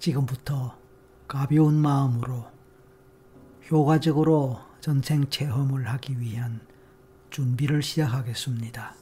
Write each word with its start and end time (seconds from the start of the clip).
지금부터 0.00 0.76
가벼운 1.28 1.74
마음으로 1.74 2.46
효과적으로 3.70 4.58
전생 4.80 5.28
체험을 5.28 5.86
하기 5.88 6.18
위한 6.18 6.60
준비를 7.28 7.82
시작하겠습니다. 7.82 8.94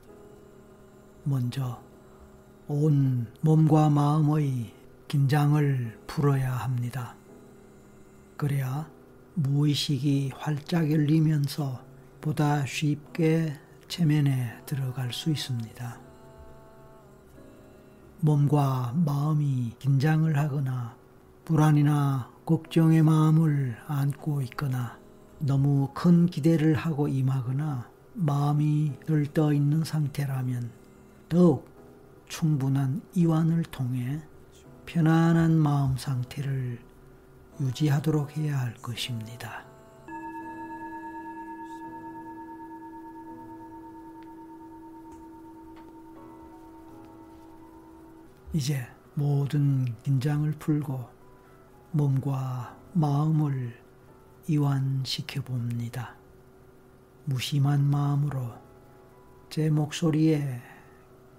먼저 1.22 1.80
온 2.66 3.32
몸과 3.40 3.88
마음의 3.88 4.74
긴장을 5.06 5.98
풀어야 6.06 6.52
합니다. 6.52 7.14
그래야 8.36 8.90
무의식이 9.34 10.32
활짝 10.34 10.90
열리면서 10.90 11.80
보다 12.20 12.66
쉽게 12.66 13.56
체면에 13.86 14.62
들어갈 14.66 15.12
수 15.12 15.30
있습니다. 15.30 16.07
몸과 18.20 18.92
마음이 18.96 19.74
긴장을 19.78 20.36
하거나 20.36 20.96
불안이나 21.44 22.28
걱정의 22.44 23.02
마음을 23.02 23.76
안고 23.86 24.42
있거나 24.42 24.98
너무 25.38 25.90
큰 25.94 26.26
기대를 26.26 26.74
하고 26.74 27.06
임하거나 27.06 27.88
마음이 28.14 28.94
들떠 29.06 29.52
있는 29.52 29.84
상태라면 29.84 30.70
더욱 31.28 31.68
충분한 32.26 33.02
이완을 33.14 33.62
통해 33.62 34.20
편안한 34.84 35.52
마음 35.52 35.96
상태를 35.96 36.80
유지하도록 37.60 38.36
해야 38.36 38.58
할 38.58 38.74
것입니다. 38.74 39.67
이제 48.54 48.86
모든 49.14 49.84
긴장을 50.02 50.50
풀고 50.52 51.06
몸과 51.92 52.78
마음을 52.94 53.78
이완시켜 54.46 55.42
봅니다. 55.42 56.16
무심한 57.26 57.84
마음으로 57.84 58.54
제 59.50 59.68
목소리에 59.68 60.62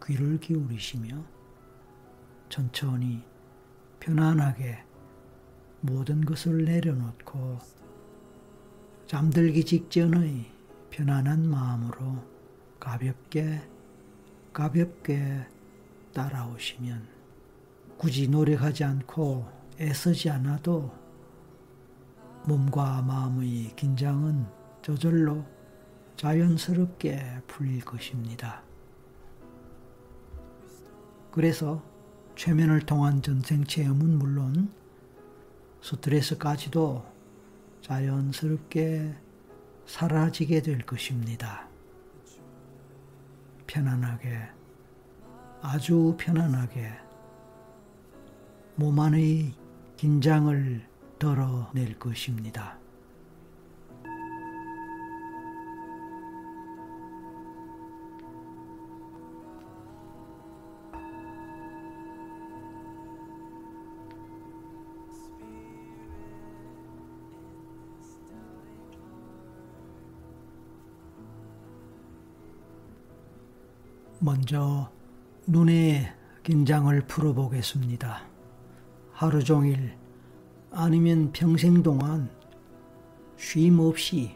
귀를 0.05 0.39
기울이시며 0.39 1.23
천천히 2.47 3.23
편안하게 3.99 4.83
모든 5.81 6.23
것을 6.23 6.63
내려놓고 6.65 7.57
잠들기 9.07 9.65
직전의 9.65 10.45
편안한 10.91 11.49
마음으로 11.49 12.23
가볍게 12.79 13.61
가볍게 14.53 15.47
따라오시면 16.19 17.07
굳이 17.97 18.27
노력하지 18.27 18.83
않고 18.83 19.47
애쓰지 19.79 20.29
않아도 20.29 20.91
몸과 22.43 23.01
마음의 23.01 23.73
긴장은 23.77 24.45
저절로 24.81 25.45
자연스럽게 26.17 27.43
풀릴 27.47 27.85
것입니다. 27.85 28.61
그래서 31.31 31.81
최면을 32.35 32.81
통한 32.81 33.21
전생 33.21 33.63
체험은 33.63 34.17
물론 34.17 34.73
스트레스까지도 35.81 37.05
자연스럽게 37.81 39.15
사라지게 39.85 40.61
될 40.63 40.79
것입니다. 40.79 41.69
편안하게 43.67 44.58
아주 45.61 46.15
편안하게 46.17 46.89
몸 48.75 48.97
안의 48.99 49.53
긴장을 49.97 50.87
덜어낼 51.19 51.99
것입니다. 51.99 52.77
먼저 74.21 74.91
눈의 75.51 76.13
긴장을 76.43 77.01
풀어보겠습니다. 77.07 78.21
하루 79.11 79.43
종일 79.43 79.97
아니면 80.69 81.31
평생 81.31 81.81
동안 81.81 82.29
쉼 83.35 83.79
없이 83.79 84.35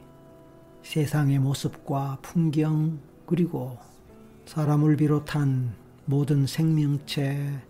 세상의 0.82 1.38
모습과 1.38 2.18
풍경 2.24 3.00
그리고 3.28 3.78
사람을 4.48 4.98
비롯한 4.98 5.76
모든 6.06 6.48
생명체, 6.48 7.62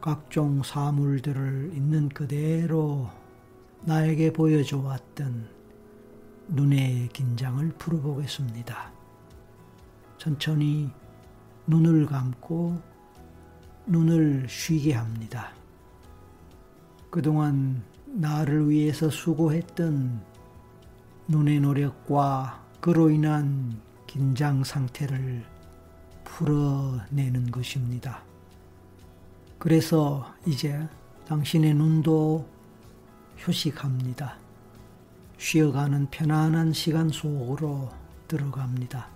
각종 0.00 0.62
사물들을 0.62 1.72
있는 1.74 2.08
그대로 2.08 3.10
나에게 3.82 4.32
보여줘 4.32 4.78
왔던 4.78 5.50
눈의 6.48 7.10
긴장을 7.12 7.68
풀어보겠습니다. 7.76 8.90
천천히 10.16 10.90
눈을 11.66 12.06
감고 12.06 12.80
눈을 13.86 14.46
쉬게 14.48 14.94
합니다. 14.94 15.52
그동안 17.10 17.82
나를 18.06 18.68
위해서 18.68 19.10
수고했던 19.10 20.20
눈의 21.28 21.60
노력과 21.60 22.64
그로 22.80 23.10
인한 23.10 23.80
긴장 24.06 24.62
상태를 24.64 25.44
풀어내는 26.24 27.50
것입니다. 27.50 28.22
그래서 29.58 30.34
이제 30.46 30.86
당신의 31.26 31.74
눈도 31.74 32.46
휴식합니다. 33.38 34.36
쉬어가는 35.38 36.08
편안한 36.10 36.72
시간 36.72 37.08
속으로 37.08 37.90
들어갑니다. 38.28 39.15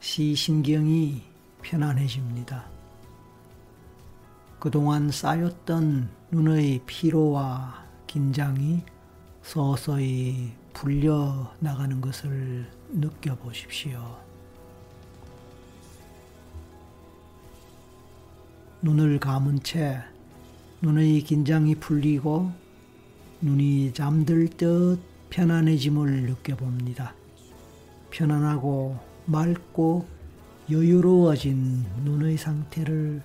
시신경이 0.00 1.22
편안해집니다. 1.62 2.64
그동안 4.58 5.10
쌓였던 5.10 6.08
눈의 6.30 6.80
피로와 6.86 7.84
긴장이 8.06 8.82
서서히 9.42 10.52
풀려 10.72 11.54
나가는 11.60 12.00
것을 12.00 12.66
느껴보십시오. 12.88 14.18
눈을 18.82 19.20
감은 19.20 19.62
채 19.62 20.00
눈의 20.80 21.20
긴장이 21.22 21.74
풀리고 21.74 22.50
눈이 23.42 23.92
잠들 23.92 24.48
듯 24.48 24.98
편안해짐을 25.28 26.22
느껴봅니다. 26.22 27.14
편안하고 28.10 29.09
맑고 29.30 30.08
여유로워진 30.68 31.84
눈의 32.04 32.36
상태를 32.36 33.22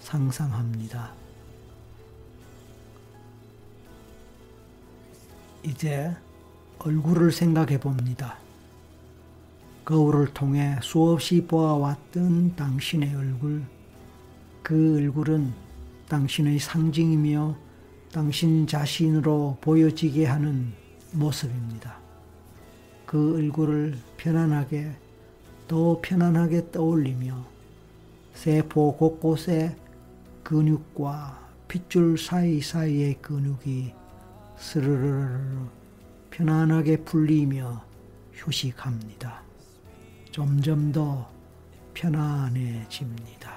상상합니다. 0.00 1.14
이제 5.62 6.14
얼굴을 6.78 7.32
생각해 7.32 7.80
봅니다. 7.80 8.36
거울을 9.86 10.26
통해 10.34 10.76
수없이 10.82 11.46
보아왔던 11.46 12.56
당신의 12.56 13.14
얼굴, 13.14 13.64
그 14.62 14.96
얼굴은 14.96 15.54
당신의 16.08 16.58
상징이며 16.58 17.56
당신 18.12 18.66
자신으로 18.66 19.56
보여지게 19.62 20.26
하는 20.26 20.74
모습입니다. 21.12 21.96
그 23.06 23.36
얼굴을 23.36 23.96
편안하게 24.18 25.05
더 25.68 25.98
편안하게 26.00 26.70
떠올리며 26.70 27.44
세포 28.34 28.96
곳곳에 28.96 29.76
근육과 30.44 31.44
핏줄 31.66 32.18
사이사이의 32.18 33.20
근육이 33.20 33.92
스르르르 34.56 35.66
편안하게 36.30 36.98
풀리며 36.98 37.82
휴식합니다. 38.32 39.42
점점 40.30 40.92
더 40.92 41.28
편안해집니다. 41.94 43.56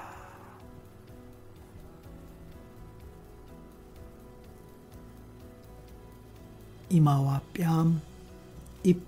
이마와 6.90 7.42
뺨, 7.54 8.02
입, 8.84 9.04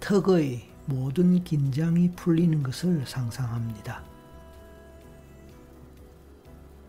턱의 0.00 0.69
모든 0.90 1.42
긴장이 1.44 2.10
풀리는 2.16 2.64
것을 2.64 3.06
상상합니다. 3.06 4.02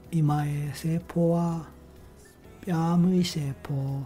이마의 0.09 0.71
세포와 0.73 1.69
뺨의 2.65 3.23
세포, 3.23 4.03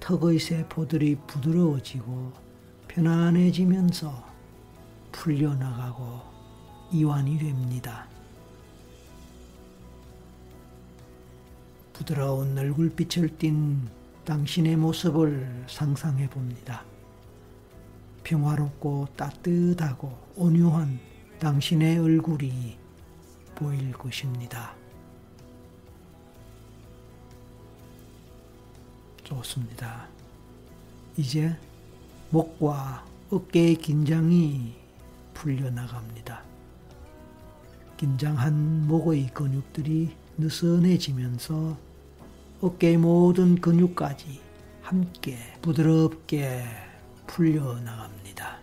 턱의 0.00 0.38
세포들이 0.38 1.16
부드러워지고 1.26 2.32
편안해지면서 2.88 4.26
풀려나가고 5.12 6.20
이완이 6.90 7.38
됩니다. 7.38 8.08
부드러운 11.92 12.56
얼굴빛을 12.56 13.36
띤 13.36 13.88
당신의 14.24 14.76
모습을 14.76 15.64
상상해 15.68 16.28
봅니다. 16.30 16.91
평화롭고 18.22 19.08
따뜻하고 19.16 20.16
온유한 20.36 20.98
당신의 21.38 21.98
얼굴이 21.98 22.78
보일 23.54 23.92
것입니다. 23.92 24.74
좋습니다. 29.24 30.08
이제 31.16 31.56
목과 32.30 33.04
어깨의 33.30 33.76
긴장이 33.76 34.74
풀려나갑니다. 35.34 36.42
긴장한 37.96 38.86
목의 38.86 39.28
근육들이 39.28 40.16
느슨해지면서 40.38 41.76
어깨의 42.60 42.96
모든 42.96 43.60
근육까지 43.60 44.40
함께 44.82 45.36
부드럽게 45.62 46.64
풀려나갑니다. 47.32 48.58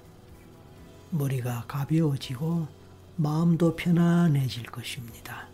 머리가 1.09 1.65
가벼워지고 1.67 2.67
마음도 3.15 3.75
편안해질 3.75 4.63
것입니다. 4.67 5.47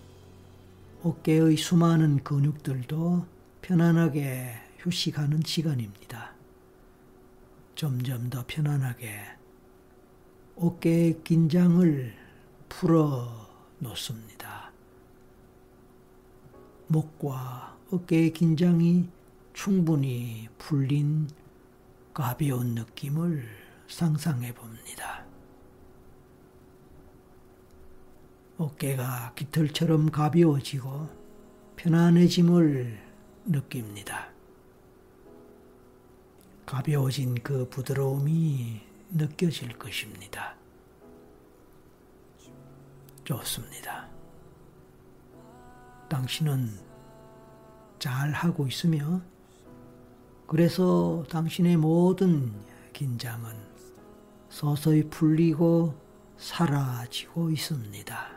어깨의 1.01 1.55
수많은 1.55 2.25
근육들도 2.25 3.25
편안하게 3.61 4.55
휴식하는 4.79 5.43
시간입니다. 5.45 6.33
점점 7.75 8.29
더 8.29 8.43
편안하게 8.45 9.21
어깨의 10.57 11.21
긴장을 11.23 12.13
풀어 12.67 13.47
놓습니다. 13.79 14.71
목과 16.87 17.77
어깨의 17.91 18.33
긴장이 18.33 19.07
충분히 19.53 20.49
풀린 20.57 21.29
가벼운 22.15 22.75
느낌을 22.75 23.45
상상해 23.89 24.53
봅니다. 24.53 25.25
어깨가 28.57 29.33
깃털처럼 29.35 30.11
가벼워지고 30.11 31.09
편안해짐을 31.75 32.97
느낍니다. 33.47 34.29
가벼워진 36.65 37.35
그 37.43 37.67
부드러움이 37.67 38.81
느껴질 39.11 39.77
것입니다. 39.77 40.55
좋습니다. 43.25 44.07
당신은 46.07 46.79
잘 47.99 48.31
하고 48.31 48.65
있으며 48.67 49.21
그래서 50.47 51.23
당신의 51.29 51.77
모든 51.77 52.53
긴장은 52.93 53.51
서서히 54.49 55.09
풀리고 55.09 55.95
사라지고 56.37 57.49
있습니다. 57.49 58.29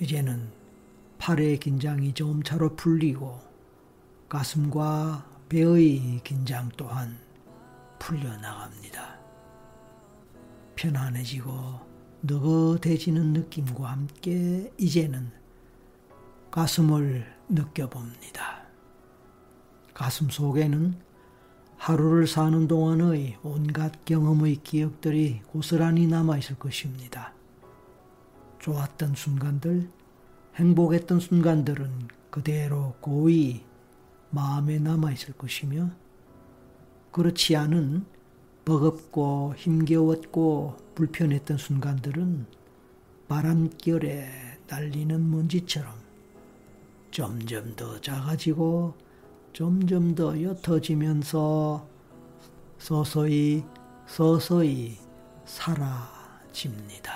이제는 0.00 0.50
팔의 1.18 1.60
긴장이 1.60 2.12
점차로 2.12 2.74
풀리고 2.76 3.40
가슴과 4.28 5.24
배의 5.48 6.20
긴장 6.24 6.68
또한 6.76 7.16
풀려나갑니다. 8.00 9.18
편안해지고 10.74 11.80
느긋해지는 12.24 13.32
느낌과 13.32 13.92
함께 13.92 14.72
이제는 14.78 15.30
가슴을 16.50 17.24
느껴봅니다. 17.48 18.53
가슴 19.94 20.28
속에는 20.28 20.96
하루를 21.76 22.26
사는 22.26 22.66
동안의 22.66 23.38
온갖 23.42 24.04
경험의 24.04 24.56
기억들이 24.64 25.40
고스란히 25.46 26.06
남아 26.06 26.38
있을 26.38 26.58
것입니다. 26.58 27.32
좋았던 28.58 29.14
순간들, 29.14 29.88
행복했던 30.56 31.20
순간들은 31.20 32.08
그대로 32.30 32.94
고이 33.00 33.62
마음에 34.30 34.78
남아 34.78 35.12
있을 35.12 35.34
것이며, 35.34 35.90
그렇지 37.12 37.54
않은 37.54 38.04
버겁고 38.64 39.54
힘겨웠고 39.56 40.76
불편했던 40.94 41.58
순간들은 41.58 42.46
바람결에 43.28 44.28
날리는 44.66 45.30
먼지처럼 45.30 45.92
점점 47.10 47.76
더 47.76 48.00
작아지고 48.00 49.03
점점 49.54 50.16
더 50.16 50.34
옅어지면서 50.36 51.86
서서히 52.76 53.64
서서히 54.04 54.98
사라집니다. 55.44 57.12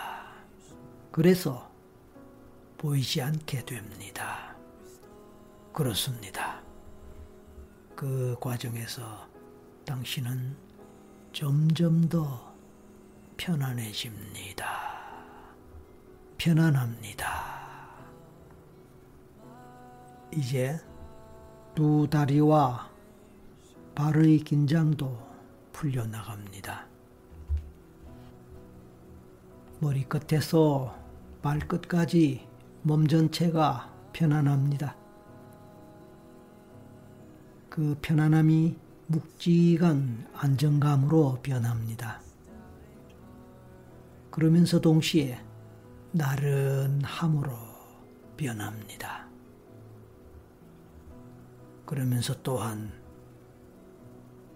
그래서 1.11 1.69
보이지 2.79 3.21
않게 3.21 3.65
됩니다. 3.65 4.57
그렇습니다. 5.73 6.63
그 7.97 8.37
과정에서 8.41 9.27
당신은 9.85 10.57
점점 11.33 12.09
더 12.09 12.55
편안해집니다. 13.37 14.65
편안합니다. 16.39 17.59
이제 20.33 20.79
두 21.79 22.09
다리와 22.11 22.91
발의 23.95 24.41
긴장도 24.41 25.17
풀려나갑니다. 25.71 26.85
머리끝에서 29.79 30.99
발끝까지 31.41 32.49
몸 32.83 33.07
전체가 33.07 33.95
편안합니다. 34.13 34.97
그 37.71 37.97
편안함이 38.03 38.77
묵직한 39.07 40.27
안정감으로 40.35 41.39
변합니다. 41.45 42.21
그러면서 44.33 44.81
동시에 44.81 45.41
나른함으로 46.11 47.53
변합니다. 48.37 49.28
그러면서 51.89 52.35
또한 52.43 52.93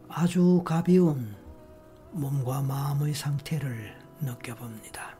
아주 0.06 0.60
가벼운 0.66 1.34
몸과 2.10 2.60
마음의 2.60 3.14
상태를 3.14 3.96
느껴봅니다. 4.20 5.16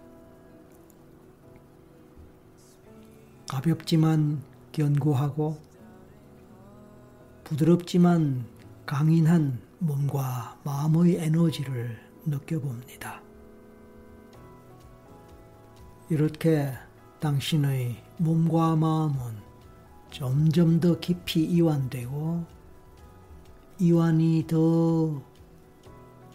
가볍지만 3.49 4.43
견고하고 4.73 5.59
부드럽지만 7.45 8.45
강인한 8.85 9.59
몸과 9.79 10.61
마음의 10.65 11.17
에너지를 11.17 11.99
느껴봅니다. 12.27 13.23
이렇게 16.11 16.75
당신의 17.21 18.05
몸과 18.19 18.77
마음은 18.77 19.52
점점 20.13 20.79
더 20.79 21.01
깊이 21.01 21.43
이완되고 21.43 22.45
이완이 23.79 24.47
더 24.47 25.23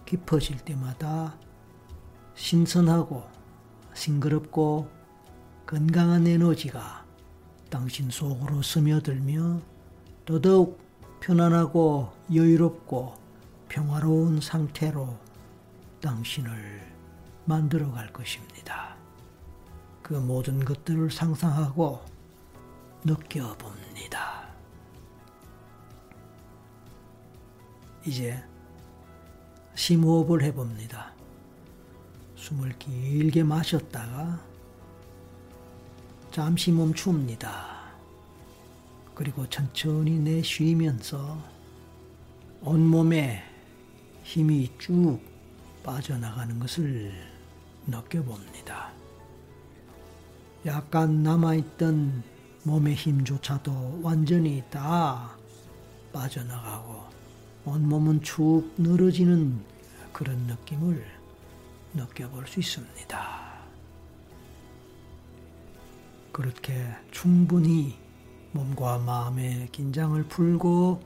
깊어질 0.03 0.57
때마다 0.65 1.37
신선하고 2.33 3.23
싱그럽고 3.93 4.89
건강한 5.67 6.25
에너지가 6.25 7.05
당신 7.69 8.09
속으로 8.09 8.63
스며들며 8.63 9.61
더더욱 10.25 10.79
편안하고 11.19 12.11
여유롭고 12.33 13.13
평화로운 13.69 14.41
상태로 14.41 15.15
당신을 16.01 16.81
만들어 17.45 17.91
갈 17.91 18.11
것입니다. 18.11 18.95
그 20.01 20.15
모든 20.15 20.65
것들을 20.65 21.11
상상하고 21.11 22.16
느껴봅니다. 23.07 24.49
이제 28.05 28.43
심호흡을 29.75 30.43
해봅니다. 30.43 31.13
숨을 32.35 32.77
길게 32.77 33.43
마셨다가 33.43 34.41
잠시 36.31 36.71
멈춥니다. 36.71 37.77
그리고 39.15 39.47
천천히 39.47 40.19
내쉬면서 40.19 41.41
온몸에 42.61 43.41
힘이 44.23 44.69
쭉 44.77 45.19
빠져나가는 45.81 46.59
것을 46.59 47.13
느껴봅니다. 47.87 48.91
약간 50.65 51.23
남아있던 51.23 52.36
몸의 52.67 52.95
힘조차도 52.95 54.01
완전히 54.03 54.61
다 54.69 55.31
빠져나가고 56.11 57.01
온몸은 57.63 58.21
축 58.21 58.73
늘어지는 58.77 59.63
그런 60.11 60.37
느낌을 60.39 61.01
느껴볼 61.93 62.45
수 62.45 62.59
있습니다. 62.59 63.47
그렇게 66.33 66.93
충분히 67.09 67.97
몸과 68.51 68.97
마음의 68.97 69.69
긴장을 69.71 70.21
풀고 70.23 71.01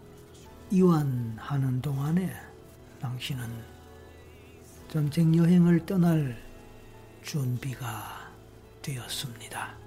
이완하는 0.72 1.80
동안에 1.82 2.34
당신은 3.00 3.46
전쟁 4.89 5.36
여행을 5.36 5.86
떠날 5.86 6.38
준비가 7.22 8.32
되었습니다. 8.82 9.81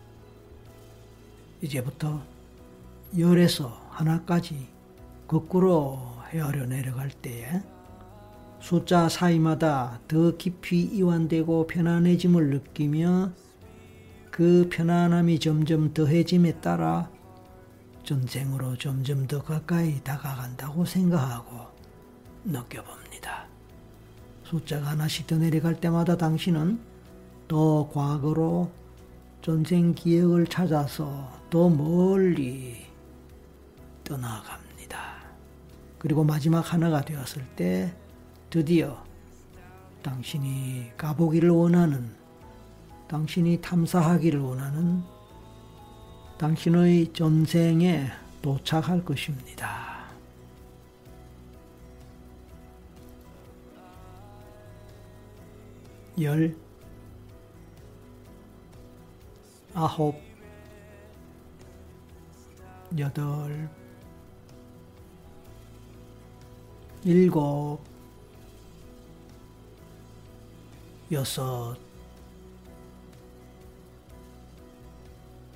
이제부터 1.65 2.23
열에서 3.19 3.69
하나까지 3.89 4.69
거꾸로 5.27 5.99
헤아려 6.29 6.67
내려갈 6.67 7.09
때에 7.09 7.63
숫자 8.61 9.09
사이마다 9.09 10.01
더 10.07 10.37
깊이 10.37 10.83
이완되고 10.83 11.67
편안해짐을 11.67 12.51
느끼며 12.51 13.33
그 14.31 14.69
편안함이 14.71 15.39
점점 15.39 15.95
더해짐에 15.95 16.61
따라 16.61 17.11
전쟁으로 18.05 18.77
점점 18.77 19.27
더 19.27 19.43
가까이 19.43 20.03
다가간다고 20.03 20.85
생각하고 20.85 21.69
느껴봅니다. 22.45 23.47
숫자가 24.45 24.89
하나씩 24.89 25.27
더 25.27 25.39
내려갈 25.39 25.81
때마다 25.81 26.19
당신은 26.19 26.79
더 27.49 27.89
과거로 27.91 28.71
전쟁 29.45 29.95
기억을 29.95 30.47
찾아서 30.47 31.31
더 31.51 31.69
멀리 31.69 32.87
떠나갑니다. 34.03 35.17
그리고 35.99 36.25
마지막 36.25 36.73
하나가 36.73 37.03
되었을 37.03 37.45
때 37.55 37.95
드디어 38.49 39.05
당신이 40.03 40.93
가보기를 40.97 41.51
원하는, 41.51 42.11
당신이 43.07 43.61
탐사하기를 43.61 44.41
원하는 44.41 45.03
당신의 46.39 47.13
전생에 47.13 48.07
도착할 48.41 49.05
것입니다. 49.05 50.07
열 56.19 56.64
아홉 59.75 60.15
여덟 62.97 63.69
일곱 67.03 67.81
여섯 71.11 71.77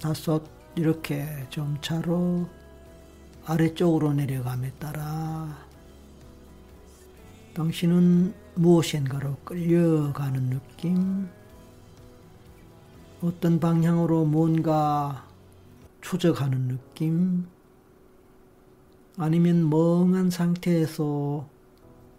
다섯 0.01 0.43
이렇게 0.75 1.25
점차로 1.51 2.49
아래쪽으로 3.47 4.13
내려감에 4.15 4.73
따라 4.81 5.57
당신은 7.55 8.35
무엇인가로 8.55 9.37
끌려가는 9.45 10.51
느낌, 10.51 11.29
어떤 13.21 13.59
방향으로 13.59 14.25
뭔가 14.25 15.27
추적하는 16.01 16.69
느낌, 16.69 17.47
아니면 19.17 19.69
멍한 19.69 20.31
상태에서 20.31 21.49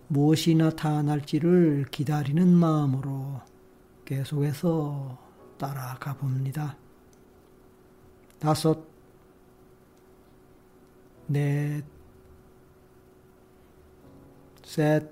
무엇이 0.10 0.56
나타날지를 0.56 1.86
기다리는 1.90 2.46
마음으로 2.54 3.40
계속해서 4.04 5.18
따라가 5.58 6.16
봅니다. 6.16 6.76
다섯, 8.40 8.84
넷, 11.28 11.84
셋, 14.64 15.10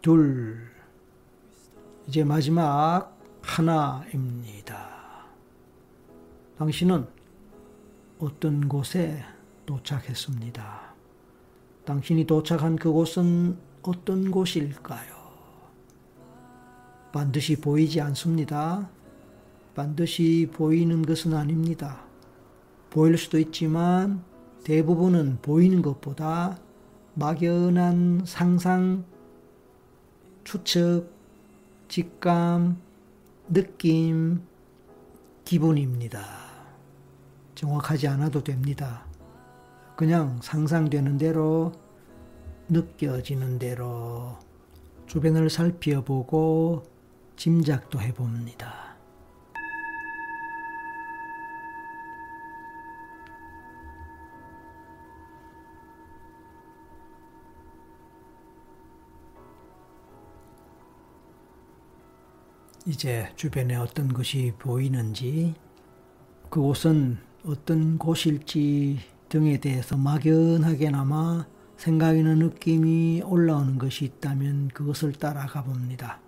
둘, 0.00 0.75
이제 2.08 2.22
마지막 2.22 3.18
하나입니다. 3.42 4.88
당신은 6.56 7.04
어떤 8.20 8.68
곳에 8.68 9.24
도착했습니다. 9.66 10.94
당신이 11.84 12.26
도착한 12.26 12.76
그곳은 12.76 13.58
어떤 13.82 14.30
곳일까요? 14.30 15.16
반드시 17.12 17.60
보이지 17.60 18.00
않습니다. 18.00 18.88
반드시 19.74 20.48
보이는 20.52 21.02
것은 21.02 21.34
아닙니다. 21.34 22.02
보일 22.90 23.18
수도 23.18 23.38
있지만 23.40 24.22
대부분은 24.62 25.38
보이는 25.42 25.82
것보다 25.82 26.58
막연한 27.14 28.22
상상, 28.24 29.04
추측, 30.44 31.15
직감, 31.88 32.80
느낌, 33.48 34.42
기분입니다. 35.44 36.24
정확하지 37.54 38.08
않아도 38.08 38.42
됩니다. 38.42 39.04
그냥 39.96 40.38
상상되는 40.42 41.16
대로, 41.18 41.72
느껴지는 42.68 43.58
대로 43.58 44.36
주변을 45.06 45.48
살펴보고 45.48 46.82
짐작도 47.36 48.00
해봅니다. 48.00 48.85
이제 62.86 63.28
주변에 63.34 63.74
어떤 63.74 64.12
것이 64.12 64.52
보이는지, 64.60 65.54
그곳은 66.50 67.18
어떤 67.44 67.98
곳일지 67.98 69.00
등에 69.28 69.58
대해서 69.58 69.96
막연하게나마 69.96 71.46
생각이나 71.76 72.36
느낌이 72.36 73.22
올라오는 73.24 73.76
것이 73.78 74.04
있다면 74.04 74.68
그것을 74.68 75.12
따라가 75.12 75.64
봅니다. 75.64 76.20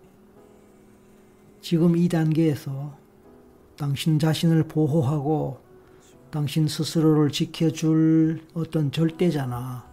지금 1.60 1.96
이 1.96 2.08
단계에서 2.08 2.96
당신 3.76 4.18
자신을 4.18 4.64
보호하고 4.64 5.60
당신 6.32 6.66
스스로를 6.66 7.30
지켜줄 7.30 8.48
어떤 8.54 8.90
절대자나 8.90 9.86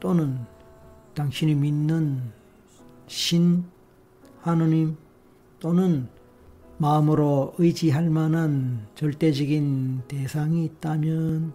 또는 0.00 0.38
당신이 1.14 1.54
믿는 1.54 2.30
신, 3.06 3.64
하느님, 4.42 4.98
또는 5.64 6.08
마음으로 6.76 7.54
의지할 7.56 8.10
만한 8.10 8.86
절대적인 8.96 10.02
대상이 10.08 10.62
있다면 10.66 11.54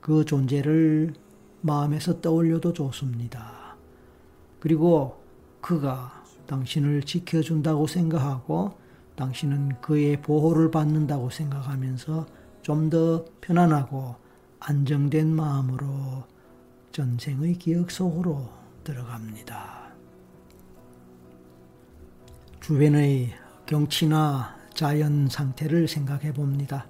그 0.00 0.24
존재를 0.24 1.14
마음에서 1.60 2.20
떠올려도 2.20 2.72
좋습니다. 2.72 3.76
그리고 4.58 5.22
그가 5.60 6.24
당신을 6.48 7.04
지켜준다고 7.04 7.86
생각하고 7.86 8.72
당신은 9.14 9.82
그의 9.82 10.20
보호를 10.20 10.72
받는다고 10.72 11.30
생각하면서 11.30 12.26
좀 12.62 12.90
더 12.90 13.24
편안하고 13.40 14.16
안정된 14.58 15.28
마음으로 15.28 16.24
전생의 16.90 17.54
기억 17.54 17.92
속으로 17.92 18.48
들어갑니다. 18.82 19.87
주변의 22.68 23.32
경치나 23.64 24.54
자연 24.74 25.26
상태를 25.30 25.88
생각해 25.88 26.34
봅니다. 26.34 26.86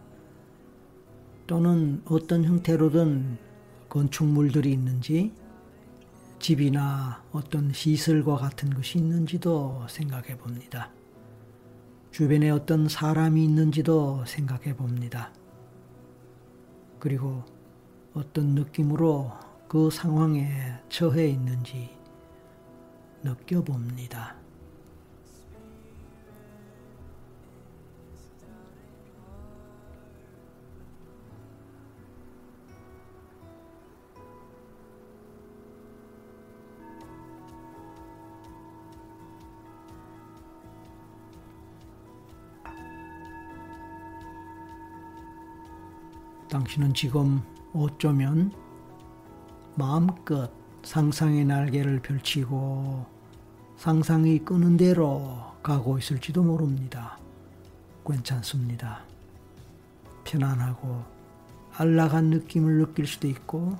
또는 1.46 2.02
어떤 2.06 2.42
형태로든 2.42 3.38
건축물들이 3.88 4.72
있는지 4.72 5.32
집이나 6.40 7.22
어떤 7.30 7.72
시설과 7.72 8.38
같은 8.38 8.70
것이 8.70 8.98
있는지도 8.98 9.86
생각해 9.88 10.36
봅니다. 10.36 10.90
주변에 12.10 12.50
어떤 12.50 12.88
사람이 12.88 13.44
있는지도 13.44 14.24
생각해 14.26 14.74
봅니다. 14.74 15.30
그리고 16.98 17.44
어떤 18.14 18.56
느낌으로 18.56 19.30
그 19.68 19.90
상황에 19.90 20.72
처해 20.88 21.28
있는지 21.28 21.96
느껴봅니다. 23.22 24.47
당신은 46.48 46.94
지금 46.94 47.42
어쩌면 47.74 48.52
마음껏 49.74 50.50
상상의 50.82 51.44
날개를 51.44 52.00
펼치고 52.00 53.04
상상이 53.76 54.38
끄는 54.40 54.76
대로 54.76 55.38
가고 55.62 55.98
있을지도 55.98 56.42
모릅니다. 56.42 57.18
괜찮습니다. 58.06 59.02
편안하고 60.24 61.04
안락한 61.76 62.30
느낌을 62.30 62.78
느낄 62.78 63.06
수도 63.06 63.28
있고 63.28 63.76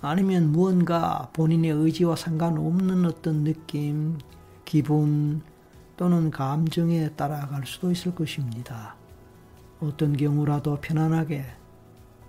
아니면 0.00 0.50
무언가 0.50 1.28
본인의 1.34 1.70
의지와 1.72 2.16
상관없는 2.16 3.04
어떤 3.04 3.44
느낌, 3.44 4.18
기분 4.64 5.42
또는 5.96 6.30
감정에 6.30 7.10
따라갈 7.10 7.66
수도 7.66 7.90
있을 7.90 8.14
것입니다. 8.14 8.94
어떤 9.80 10.16
경우라도 10.16 10.80
편안하게 10.80 11.57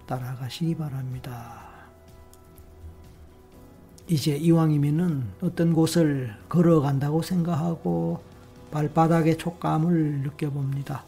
따라가시기 0.09 0.73
바랍니다. 0.73 1.69
이제 4.07 4.35
이왕이면은 4.35 5.23
어떤 5.39 5.71
곳을 5.71 6.35
걸어간다고 6.49 7.21
생각하고 7.21 8.23
발바닥의 8.71 9.37
촉감을 9.37 10.21
느껴봅니다. 10.23 11.03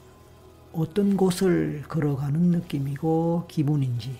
어떤 0.71 1.17
곳을 1.17 1.81
걸어가는 1.87 2.39
느낌이고 2.39 3.45
기분인지 3.47 4.15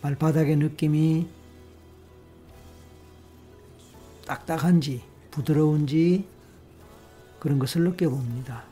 발바닥의 0.00 0.56
느낌이 0.56 1.28
딱딱한지 4.26 5.00
부드러운지 5.30 6.26
그런 7.38 7.60
것을 7.60 7.84
느껴봅니다. 7.84 8.64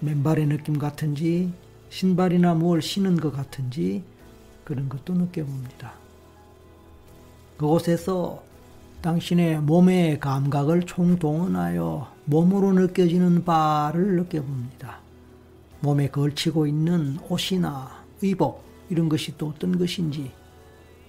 맨발의 0.00 0.46
느낌 0.46 0.78
같은지 0.78 1.50
신발이나 1.90 2.54
뭘 2.54 2.80
신은 2.80 3.16
것 3.16 3.32
같은지 3.32 4.02
그런 4.64 4.88
것도 4.88 5.14
느껴봅니다. 5.14 5.92
그곳에서 7.58 8.42
당신의 9.02 9.60
몸의 9.60 10.20
감각을 10.20 10.82
총동원하여 10.82 12.10
몸으로 12.24 12.72
느껴지는 12.72 13.44
바를 13.44 14.16
느껴봅니다. 14.16 15.00
몸에 15.80 16.08
걸치고 16.08 16.66
있는 16.66 17.18
옷이나 17.28 18.04
의복 18.22 18.64
이런 18.88 19.08
것이 19.08 19.36
또 19.36 19.48
어떤 19.48 19.78
것인지 19.78 20.30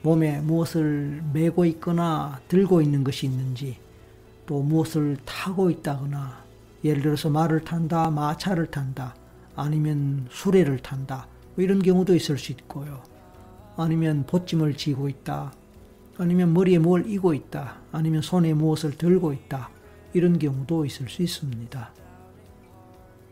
몸에 0.01 0.39
무엇을 0.39 1.21
메고 1.31 1.65
있거나 1.65 2.39
들고 2.47 2.81
있는 2.81 3.03
것이 3.03 3.27
있는지 3.27 3.77
또 4.47 4.61
무엇을 4.61 5.17
타고 5.25 5.69
있다거나 5.69 6.43
예를 6.83 7.03
들어서 7.03 7.29
말을 7.29 7.63
탄다 7.63 8.09
마차를 8.09 8.67
탄다 8.67 9.13
아니면 9.55 10.27
수레를 10.31 10.79
탄다. 10.79 11.27
뭐 11.55 11.63
이런 11.63 11.81
경우도 11.81 12.15
있을 12.15 12.37
수 12.37 12.51
있고요. 12.53 13.01
아니면 13.77 14.25
보찜을 14.27 14.75
쥐고 14.75 15.09
있다. 15.09 15.53
아니면 16.17 16.53
머리에 16.53 16.79
뭘 16.79 17.07
이고 17.07 17.33
있다. 17.33 17.77
아니면 17.91 18.21
손에 18.21 18.53
무엇을 18.53 18.97
들고 18.97 19.33
있다. 19.33 19.69
이런 20.13 20.37
경우도 20.39 20.85
있을 20.85 21.09
수 21.09 21.21
있습니다. 21.23 21.91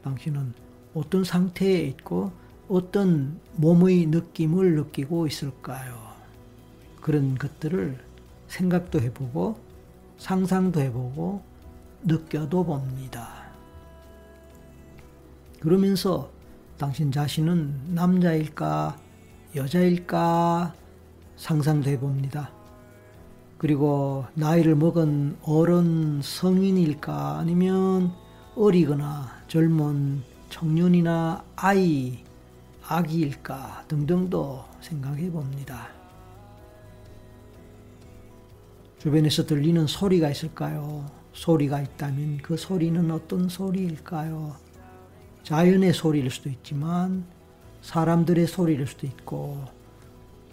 당신은 0.03 0.53
어떤 0.93 1.23
상태에 1.23 1.81
있고 1.81 2.31
어떤 2.67 3.39
몸의 3.55 4.07
느낌을 4.07 4.75
느끼고 4.75 5.27
있을까요? 5.27 6.09
그런 7.01 7.35
것들을 7.35 7.97
생각도 8.47 8.99
해보고 9.01 9.57
상상도 10.17 10.79
해보고 10.81 11.41
느껴도 12.03 12.63
봅니다. 12.63 13.48
그러면서 15.59 16.31
당신 16.77 17.11
자신은 17.11 17.93
남자일까, 17.93 18.97
여자일까 19.55 20.73
상상도 21.35 21.89
해봅니다. 21.89 22.51
그리고 23.57 24.25
나이를 24.35 24.75
먹은 24.75 25.37
어른 25.43 26.21
성인일까 26.21 27.39
아니면 27.39 28.13
어리거나 28.55 29.27
젊은 29.49 30.21
청년이나 30.49 31.43
아이, 31.57 32.23
아기일까 32.87 33.85
등등도 33.89 34.63
생각해 34.79 35.29
봅니다. 35.29 35.89
주변에서 38.99 39.45
들리는 39.45 39.87
소리가 39.87 40.29
있을까요? 40.29 41.05
소리가 41.33 41.81
있다면 41.81 42.37
그 42.37 42.55
소리는 42.55 43.11
어떤 43.11 43.49
소리일까요? 43.49 44.68
자연의 45.49 45.93
소리일 45.93 46.29
수도 46.29 46.47
있지만 46.47 47.25
사람들의 47.81 48.45
소리일 48.45 48.85
수도 48.85 49.07
있고 49.07 49.65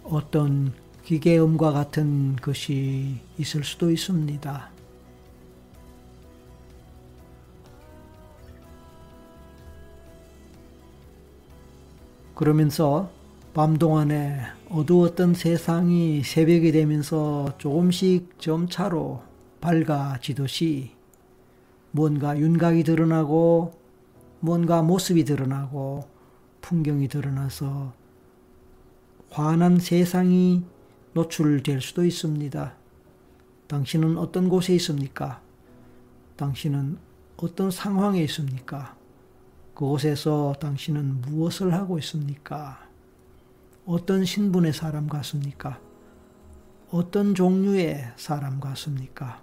어떤 0.03 0.73
기계음과 1.03 1.71
같은 1.71 2.35
것이 2.37 3.19
있을 3.37 3.63
수도 3.63 3.91
있습니다. 3.91 4.69
그러면서 12.33 13.11
밤 13.53 13.77
동안에 13.77 14.41
어두웠던 14.67 15.35
세상이 15.35 16.23
새벽이 16.23 16.71
되면서 16.71 17.55
조금씩 17.59 18.39
점차로 18.39 19.21
밝아지듯이 19.61 20.89
뭔가 21.91 22.35
윤곽이 22.35 22.83
드러나고 22.83 23.85
뭔가 24.39 24.81
모습이 24.81 25.25
드러나고 25.25 26.07
풍경이 26.61 27.07
드러나서 27.07 27.93
환한 29.29 29.79
세상이 29.79 30.65
노출될 31.13 31.81
수도 31.81 32.05
있습니다. 32.05 32.75
당신은 33.67 34.17
어떤 34.17 34.49
곳에 34.49 34.75
있습니까? 34.75 35.41
당신은 36.35 36.97
어떤 37.37 37.71
상황에 37.71 38.23
있습니까? 38.23 38.95
그곳에서 39.73 40.55
당신은 40.59 41.21
무엇을 41.21 41.73
하고 41.73 41.97
있습니까? 41.99 42.87
어떤 43.85 44.25
신분의 44.25 44.73
사람 44.73 45.07
같습니까? 45.07 45.79
어떤 46.89 47.35
종류의 47.35 48.13
사람 48.15 48.59
같습니까? 48.59 49.41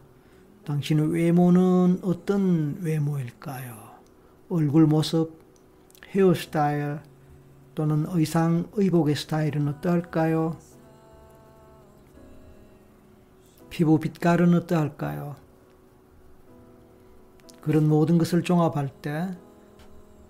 당신의 0.65 1.13
외모는 1.13 2.01
어떤 2.03 2.79
외모일까요? 2.81 3.94
얼굴 4.49 4.87
모습, 4.87 5.41
헤어스타일 6.09 7.01
또는 7.75 8.07
의상, 8.09 8.69
의복의 8.75 9.17
스타일은 9.17 9.69
어떠할까요? 9.69 10.57
피부 13.71 13.99
빛깔은 13.99 14.55
어떠할까요? 14.55 15.35
그런 17.61 17.89
모든 17.89 18.19
것을 18.19 18.43
종합할 18.43 18.91
때 19.03 19.37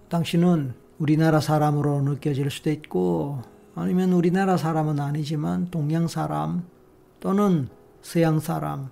당신은 0.08 0.74
우리나라 0.98 1.40
사람으로 1.40 2.00
느껴질 2.02 2.50
수도 2.50 2.70
있고 2.70 3.42
아니면 3.74 4.12
우리나라 4.12 4.56
사람은 4.56 5.00
아니지만 5.00 5.70
동양 5.70 6.06
사람 6.06 6.64
또는 7.20 7.68
서양 8.00 8.38
사람 8.38 8.90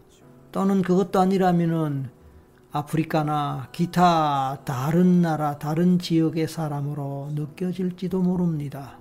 또는 0.50 0.82
그것도 0.82 1.20
아니라면은 1.20 2.10
아프리카나 2.74 3.68
기타 3.70 4.58
다른 4.64 5.20
나라, 5.20 5.58
다른 5.58 5.98
지역의 5.98 6.48
사람으로 6.48 7.28
느껴질지도 7.32 8.22
모릅니다. 8.22 8.98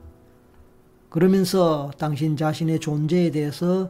그러면서 1.09 1.89
당신 1.97 2.35
자신의 2.35 2.81
존재에 2.81 3.31
대해서 3.31 3.89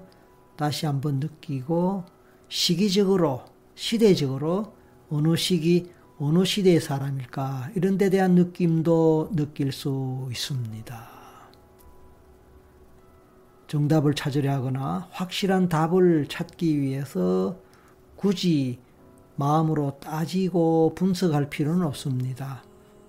다시 0.55 0.85
한번 0.85 1.19
느끼고 1.19 2.03
시기적으로, 2.47 3.43
시대적으로 3.73 4.75
어느 5.09 5.35
시기, 5.35 5.91
어느 6.19 6.45
시대의 6.45 6.79
사람일까 6.79 7.71
이런 7.73 7.97
데 7.97 8.11
대한 8.11 8.35
느낌도 8.35 9.31
느낄 9.35 9.71
수 9.71 10.27
있습니다. 10.29 11.09
정답을 13.65 14.13
찾으려 14.13 14.51
하거나 14.51 15.07
확실한 15.09 15.69
답을 15.69 16.27
찾기 16.27 16.79
위해서 16.79 17.55
굳이 18.15 18.79
마음으로 19.41 19.97
따지고 19.99 20.93
분석할 20.93 21.49
필요는 21.49 21.83
없습니다. 21.87 22.61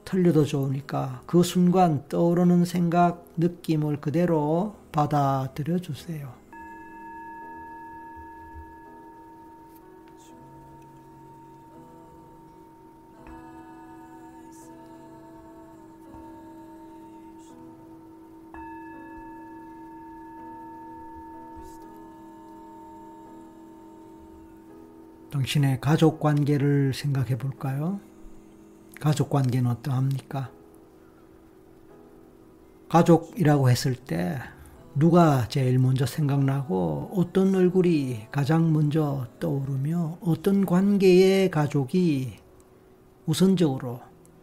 틀려도 0.06 0.46
좋으니까 0.46 1.20
그 1.26 1.42
순간 1.42 2.08
떠오르는 2.08 2.64
생각, 2.64 3.26
느낌을 3.36 4.00
그대로 4.00 4.74
받아들여 4.92 5.78
주세요. 5.78 6.41
당신의 25.32 25.80
가족 25.80 26.20
관계를 26.20 26.92
생각해 26.92 27.38
볼까요? 27.38 28.00
가족 29.00 29.30
관계는 29.30 29.70
어떠합니까? 29.70 30.50
가족이라고 32.90 33.70
했을 33.70 33.94
때 33.94 34.38
누가 34.94 35.48
제일 35.48 35.78
먼저 35.78 36.04
생각나고 36.04 37.12
어떤 37.16 37.54
얼굴이 37.54 38.26
가장 38.30 38.74
먼저 38.74 39.26
떠오르며 39.40 40.18
어떤 40.20 40.66
관계의 40.66 41.50
가족이 41.50 42.34
우선적으로 43.24 44.00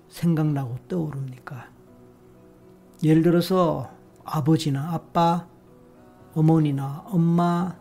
생각나고 0.09 0.77
떠오릅니까? 0.87 1.69
예를 3.03 3.21
들어서 3.21 3.91
아버지나 4.23 4.91
아빠, 4.91 5.47
어머니나 6.33 7.03
엄마의 7.05 7.77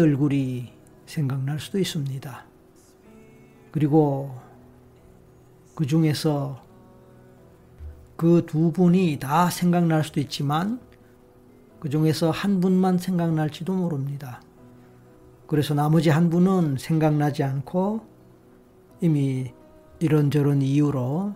얼굴이 0.00 0.79
생각날 1.10 1.58
수도 1.58 1.78
있습니다. 1.78 2.44
그리고 3.72 4.34
그 5.74 5.86
중에서 5.86 6.62
그 8.16 8.44
두 8.46 8.70
분이 8.70 9.18
다 9.18 9.48
생각날 9.50 10.04
수도 10.04 10.20
있지만 10.20 10.78
그 11.80 11.88
중에서 11.88 12.30
한 12.30 12.60
분만 12.60 12.98
생각날지도 12.98 13.74
모릅니다. 13.74 14.42
그래서 15.46 15.74
나머지 15.74 16.10
한 16.10 16.30
분은 16.30 16.76
생각나지 16.78 17.42
않고 17.42 18.02
이미 19.00 19.52
이런저런 19.98 20.62
이유로 20.62 21.34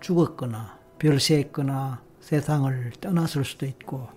죽었거나 0.00 0.78
별세했거나 0.98 2.02
세상을 2.20 2.92
떠났을 3.00 3.44
수도 3.44 3.64
있고 3.64 4.08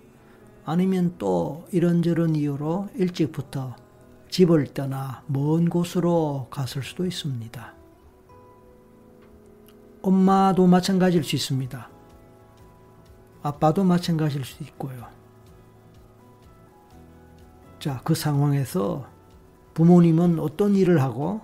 아니면 0.64 1.14
또 1.16 1.66
이런저런 1.70 2.34
이유로 2.36 2.88
일찍부터 2.96 3.76
집을 4.28 4.72
떠나 4.74 5.22
먼 5.26 5.68
곳으로 5.68 6.46
갔을 6.50 6.82
수도 6.82 7.06
있습니다. 7.06 7.74
엄마도 10.02 10.66
마찬가지일 10.66 11.24
수 11.24 11.36
있습니다. 11.36 11.88
아빠도 13.42 13.84
마찬가지일 13.84 14.44
수 14.44 14.62
있고요. 14.64 15.06
자, 17.78 18.00
그 18.04 18.14
상황에서 18.14 19.06
부모님은 19.74 20.40
어떤 20.40 20.74
일을 20.74 21.00
하고 21.00 21.40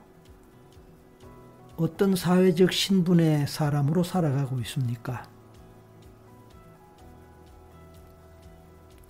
어떤 1.77 2.15
사회적 2.15 2.73
신분의 2.73 3.47
사람으로 3.47 4.03
살아가고 4.03 4.61
있습니까? 4.61 5.25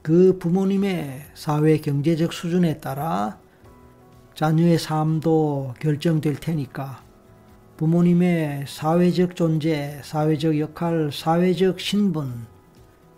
그 0.03 0.39
부모님의 0.39 1.23
사회 1.35 1.79
경제적 1.79 2.33
수준에 2.33 2.79
따라 2.79 3.39
자녀의 4.35 4.79
삶도 4.79 5.75
결정될 5.79 6.37
테니까 6.41 7.03
부모님의 7.77 8.67
사회적 8.67 9.37
존재, 9.37 10.01
사회적 10.03 10.59
역할, 10.59 11.11
사회적 11.13 11.81
신분, 11.81 12.47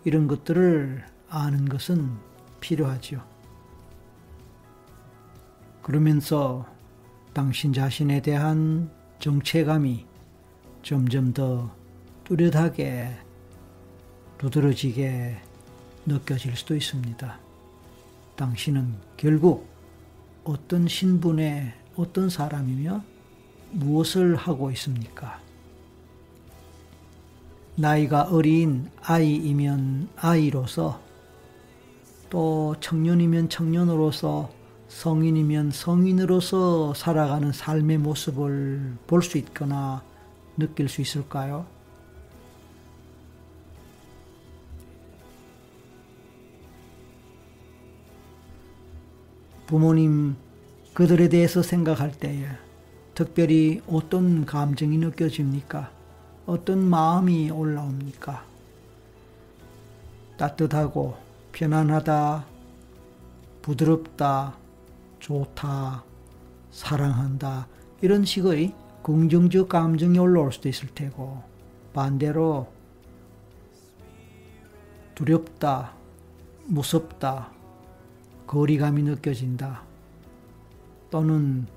이런 0.03 0.27
것들을 0.27 1.03
아는 1.29 1.67
것은 1.67 2.09
필요하지요. 2.59 3.21
그러면서 5.81 6.65
당신 7.33 7.73
자신에 7.73 8.21
대한 8.21 8.89
정체감이 9.19 10.05
점점 10.81 11.33
더 11.33 11.71
뚜렷하게 12.23 13.11
두드러지게 14.37 15.37
느껴질 16.05 16.55
수도 16.55 16.75
있습니다. 16.75 17.39
당신은 18.35 18.95
결국 19.17 19.76
어떤 20.47 20.87
신분의 20.87 21.73
어떤 21.97 22.29
사람이며 22.29 23.03
무엇을 23.71 24.37
하고 24.37 24.71
있습니까? 24.71 25.41
나이가 27.75 28.23
어린 28.23 28.89
아이이면 29.01 30.07
아이로서 30.15 31.01
또 32.29 32.75
청년이면 32.79 33.49
청년으로서 33.49 34.49
성인이면 34.87 35.71
성인으로서 35.71 36.93
살아가는 36.93 37.51
삶의 37.51 37.97
모습을 37.97 38.95
볼 39.05 39.21
수 39.21 39.37
있거나 39.37 40.01
느낄 40.57 40.87
수 40.87 41.01
있을까요? 41.01 41.65
부모님 49.67 50.37
그들에 50.93 51.27
대해서 51.27 51.61
생각할 51.61 52.13
때에 52.13 52.47
특별히 53.13 53.81
어떤 53.85 54.45
감정이 54.45 54.97
느껴집니까? 54.97 55.91
어떤 56.45 56.85
마음이 56.85 57.51
올라옵니까? 57.51 58.45
따뜻하고 60.37 61.17
편안하다, 61.51 62.45
부드럽다, 63.61 64.55
좋다, 65.19 66.03
사랑한다, 66.71 67.67
이런 68.01 68.23
식의 68.23 68.73
긍정적 69.03 69.67
감정이 69.67 70.17
올라올 70.17 70.53
수도 70.53 70.69
있을 70.69 70.87
테고, 70.95 71.43
반대로 71.93 72.67
두렵다, 75.15 75.93
무섭다, 76.67 77.56
거리감이 78.47 79.03
느껴진다, 79.03 79.83
또는 81.11 81.67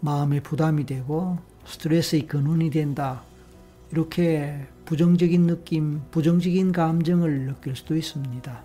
마음의 0.00 0.42
부담이 0.42 0.86
되고 0.86 1.38
스트레스의 1.66 2.26
근원이 2.26 2.70
된다. 2.70 3.22
이렇게 3.92 4.66
부정적인 4.86 5.46
느낌, 5.46 6.00
부정적인 6.10 6.72
감정을 6.72 7.46
느낄 7.46 7.76
수도 7.76 7.96
있습니다. 7.96 8.62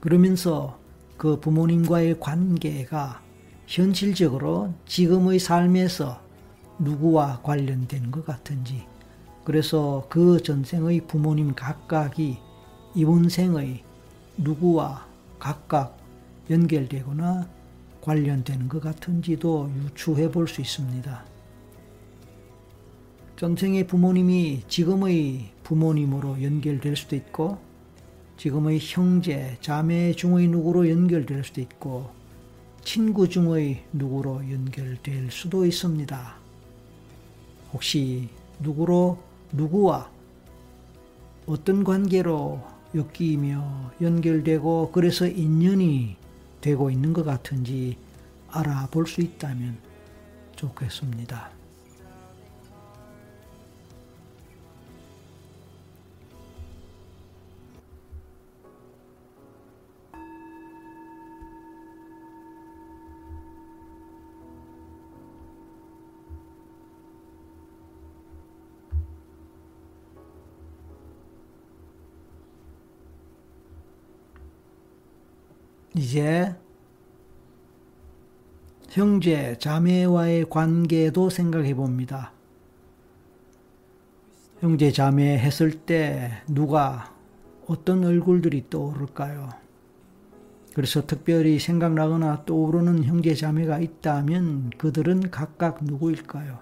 그러면서 0.00 0.78
그 1.16 1.40
부모님과의 1.40 2.20
관계가 2.20 3.22
현실적으로 3.66 4.72
지금의 4.86 5.38
삶에서 5.38 6.20
누구와 6.78 7.40
관련된 7.42 8.10
것 8.10 8.24
같은지, 8.24 8.86
그래서 9.44 10.06
그 10.08 10.42
전생의 10.42 11.06
부모님 11.06 11.54
각각이 11.54 12.38
이번 12.94 13.28
생의 13.28 13.82
누구와 14.38 15.06
각각 15.38 15.98
연결되거나 16.50 17.48
관련되는 18.02 18.68
것 18.68 18.80
같은지도 18.80 19.70
유추해 19.84 20.30
볼 20.30 20.46
수 20.46 20.60
있습니다. 20.60 21.24
전생의 23.36 23.86
부모님이 23.86 24.62
지금의 24.68 25.50
부모님으로 25.62 26.42
연결될 26.42 26.96
수도 26.96 27.16
있고, 27.16 27.58
지금의 28.38 28.78
형제, 28.80 29.58
자매 29.60 30.12
중의 30.12 30.48
누구로 30.48 30.88
연결될 30.88 31.44
수도 31.44 31.60
있고, 31.60 32.10
친구 32.82 33.28
중의 33.28 33.84
누구로 33.92 34.50
연결될 34.50 35.30
수도 35.30 35.66
있습니다. 35.66 36.36
혹시 37.72 38.28
누구로, 38.60 39.18
누구와 39.52 40.10
어떤 41.46 41.84
관계로 41.84 42.62
엮이며 42.96 43.92
연결되고, 44.00 44.90
그래서 44.92 45.26
인연이 45.26 46.16
되고 46.60 46.90
있는 46.90 47.12
것 47.12 47.24
같은지 47.24 47.96
알아볼 48.50 49.06
수 49.06 49.20
있다면 49.20 49.76
좋겠습니다. 50.56 51.50
이제 75.96 76.54
형제, 78.90 79.56
자매와의 79.58 80.50
관계도 80.50 81.30
생각해 81.30 81.74
봅니다. 81.74 82.32
형제 84.60 84.92
자매 84.92 85.38
했을 85.38 85.72
때 85.72 86.42
누가 86.46 87.14
어떤 87.66 88.04
얼굴들이 88.04 88.68
떠오를까요? 88.68 89.48
그래서 90.74 91.06
특별히 91.06 91.58
생각나거나 91.58 92.44
떠오르는 92.44 93.04
형제 93.04 93.34
자매가 93.34 93.78
있다면 93.78 94.70
그들은 94.76 95.30
각각 95.30 95.82
누구일까요? 95.82 96.58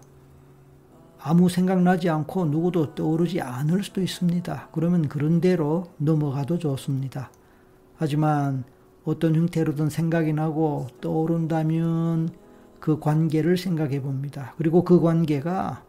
아무 1.18 1.48
생각나지 1.48 2.08
않고 2.08 2.44
누구도 2.46 2.94
떠오르지 2.94 3.40
않을 3.40 3.82
수도 3.82 4.00
있습니다. 4.00 4.68
그러면 4.70 5.08
그런 5.08 5.40
대로 5.40 5.86
넘어가도 5.96 6.58
좋습니다. 6.58 7.30
하지만 7.96 8.64
어떤 9.04 9.34
형태로든 9.34 9.90
생각이 9.90 10.32
나고 10.32 10.88
떠오른다면 11.00 12.30
그 12.80 12.98
관계를 12.98 13.56
생각해 13.56 14.00
봅니다. 14.02 14.54
그리고 14.56 14.84
그 14.84 15.00
관계가 15.00 15.84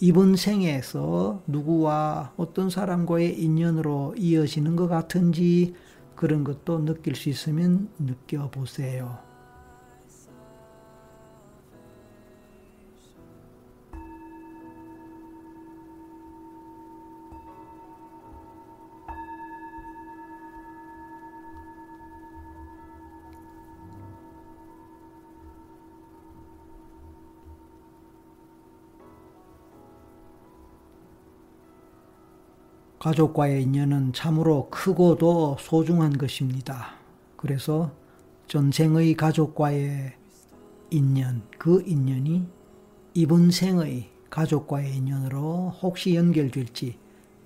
이번 0.00 0.36
생에서 0.36 1.42
누구와 1.46 2.32
어떤 2.36 2.70
사람과의 2.70 3.40
인연으로 3.40 4.14
이어지는 4.16 4.74
것 4.76 4.88
같은지 4.88 5.74
그런 6.14 6.44
것도 6.44 6.84
느낄 6.84 7.14
수 7.14 7.28
있으면 7.28 7.88
느껴보세요. 7.98 9.29
가족과의 33.00 33.62
인연은 33.62 34.12
참으로 34.12 34.68
크고도 34.68 35.56
소중한 35.58 36.18
것입니다. 36.18 36.96
그래서 37.38 37.92
전생의 38.46 39.14
가족과의 39.14 40.12
인연, 40.90 41.42
그 41.58 41.82
인연이 41.86 42.46
이번 43.14 43.50
생의 43.50 44.10
가족과의 44.28 44.96
인연으로 44.96 45.70
혹시 45.80 46.14
연결될지 46.14 46.98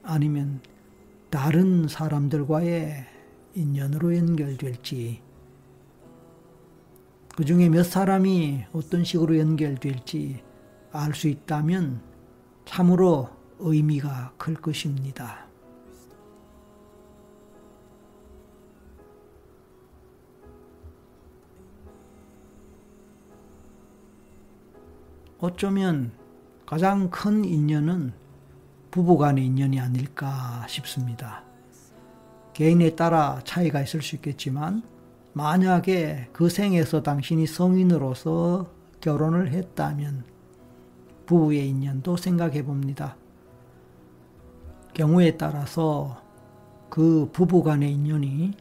아니면 0.03 0.61
다른 1.31 1.87
사람들과의 1.87 3.07
인연으로 3.55 4.17
연결될지 4.17 5.23
그 7.37 7.45
중에 7.45 7.69
몇 7.69 7.85
사람이 7.85 8.65
어떤 8.73 9.05
식으로 9.05 9.39
연결될지 9.39 10.43
알 10.91 11.15
수 11.15 11.29
있다면 11.29 12.01
참으로 12.65 13.31
의미가 13.61 14.35
클 14.37 14.55
것입니다. 14.55 15.44
어쩌면 25.45 26.11
가장 26.65 27.11
큰 27.11 27.45
인연은 27.45 28.15
부부 28.91 29.19
간의 29.19 29.45
인연이 29.45 29.79
아닐까 29.79 30.65
싶습니다. 30.71 31.43
개인에 32.55 32.97
따라 32.97 33.43
차이가 33.45 33.83
있을 33.83 34.01
수 34.01 34.17
있겠지만, 34.17 34.83
만약에 35.35 36.31
그 36.33 36.49
생에서 36.49 37.03
당신이 37.03 37.47
성인으로서 37.47 38.71
결혼을 39.03 39.51
했다면, 39.51 40.25
부부의 41.27 41.69
인연도 41.69 42.17
생각해 42.17 42.65
봅니다. 42.65 43.15
경우에 44.95 45.37
따라서 45.37 46.23
그 46.89 47.29
부부 47.35 47.63
간의 47.63 47.93
인연이 47.93 48.53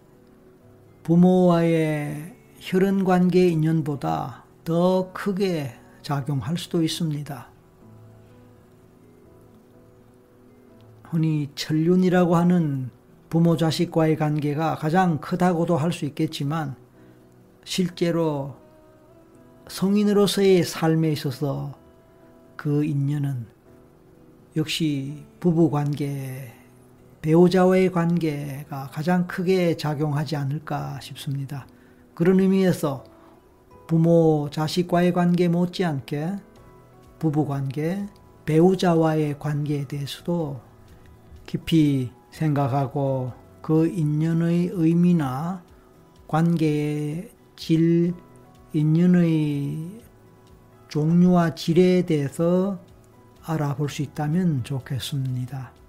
부모와의 1.03 2.35
혈연 2.59 3.05
관계의 3.05 3.53
인연보다 3.53 4.43
더 4.65 5.13
크게 5.13 5.79
작용할 6.03 6.57
수도 6.57 6.83
있습니다. 6.83 7.49
흔히 11.05 11.49
천륜이라고 11.55 12.35
하는 12.35 12.89
부모 13.29 13.57
자식과의 13.57 14.17
관계가 14.17 14.75
가장 14.75 15.19
크다고도 15.19 15.77
할 15.77 15.91
수 15.91 16.05
있겠지만 16.05 16.75
실제로 17.63 18.55
성인으로서의 19.67 20.63
삶에 20.63 21.11
있어서 21.11 21.73
그 22.55 22.83
인연은 22.83 23.47
역시 24.55 25.23
부부 25.39 25.71
관계, 25.71 26.53
배우자와의 27.21 27.91
관계가 27.91 28.89
가장 28.91 29.25
크게 29.27 29.77
작용하지 29.77 30.35
않을까 30.35 30.99
싶습니다. 30.99 31.65
그런 32.13 32.39
의미에서 32.39 33.03
부모, 33.87 34.49
자식과의 34.51 35.13
관계 35.13 35.47
못지않게 35.47 36.33
부부 37.19 37.47
관계, 37.47 38.05
배우자와의 38.45 39.39
관계에 39.39 39.87
대해서도 39.87 40.59
깊이 41.45 42.11
생각하고 42.31 43.31
그 43.61 43.87
인연의 43.87 44.71
의미나 44.73 45.63
관계의 46.27 47.29
질, 47.55 48.13
인연의 48.73 50.01
종류와 50.89 51.55
질에 51.55 52.05
대해서 52.05 52.79
알아볼 53.43 53.89
수 53.89 54.01
있다면 54.01 54.63
좋겠습니다. 54.63 55.82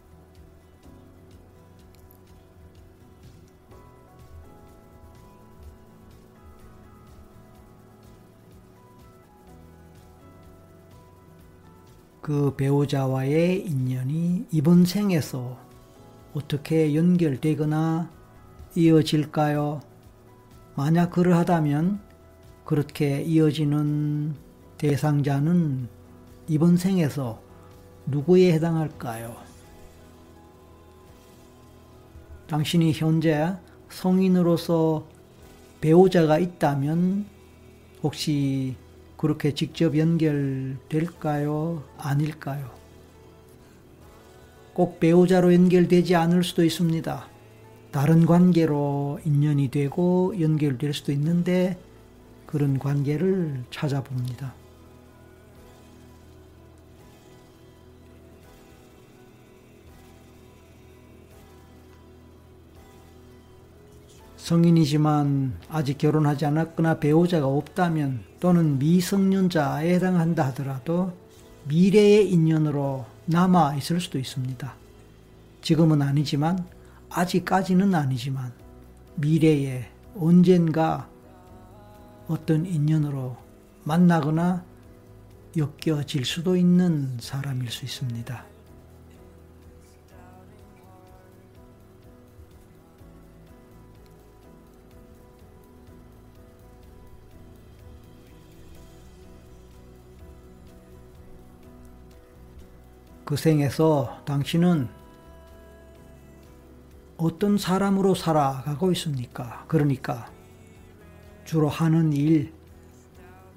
그 12.25 12.55
배우자와의 12.57 13.67
인연이 13.67 14.47
이번 14.51 14.87
생에서 14.87 15.59
어떻게 16.33 16.95
연결되거나 16.95 18.11
이어질까요? 18.75 19.83
만약 20.75 21.11
그러하다면 21.11 22.01
그렇게 22.65 23.21
이어지는 23.21 24.37
대상자는 24.79 25.87
이번 26.49 26.79
생에서 26.79 27.43
누구에 28.07 28.55
해당할까요? 28.55 29.37
당신이 32.47 32.95
현재 32.95 33.55
성인으로서 33.91 35.07
배우자가 35.83 36.39
있다면 36.39 37.27
혹시 38.03 38.77
그렇게 39.25 39.55
직접 39.55 39.97
연결될까요? 39.97 41.83
아닐까요? 41.97 42.71
꼭 44.75 45.01
배우자로 45.01 45.55
연결되지 45.55 46.15
않을 46.15 46.45
수도 46.45 46.63
있습니다. 46.63 47.27
다른 47.91 48.27
관계로 48.27 49.21
인연이 49.25 49.71
되고 49.71 50.39
연결될 50.39 50.93
수도 50.93 51.11
있는데 51.13 51.79
그런 52.45 52.79
관계를 52.79 53.65
찾아봅니다. 53.71 54.53
성인이지만 64.45 65.55
아직 65.71 65.97
결혼하지 65.97 66.45
않았거나 66.45 67.01
배우자가 67.01 67.47
없다면 67.47 68.25
또는 68.41 68.79
미성년자에 68.79 69.95
해당한다 69.95 70.49
하더라도 70.49 71.17
미래의 71.67 72.31
인연으로 72.31 73.07
남아 73.25 73.77
있을 73.77 74.03
수도 74.03 74.19
있습니다. 74.19 74.75
지금은 75.63 76.03
아니지만 76.03 76.63
아직까지는 77.09 77.95
아니지만 77.95 78.53
미래에 79.15 79.89
언젠가 80.15 81.09
어떤 82.29 82.67
인연으로 82.67 83.39
만나거나 83.85 84.63
엮여질 85.57 86.27
수도 86.27 86.55
있는 86.55 87.17
사람일 87.19 87.71
수 87.71 87.87
있습니다. 87.87 88.54
그 103.25 103.37
생에서 103.37 104.21
당신은 104.25 104.89
어떤 107.17 107.57
사람으로 107.57 108.15
살아가고 108.15 108.93
있습니까? 108.93 109.65
그러니까 109.69 110.31
주로 111.45 111.69
하는 111.69 112.13
일, 112.13 112.53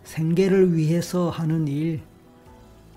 생계를 0.04 0.76
위해서 0.76 1.30
하는 1.30 1.68
일, 1.68 2.02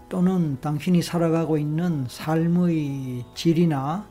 또는 0.09 0.61
당신이 0.61 1.02
살아가고 1.02 1.56
있는 1.56 2.04
삶의 2.09 3.24
질이나 3.35 4.06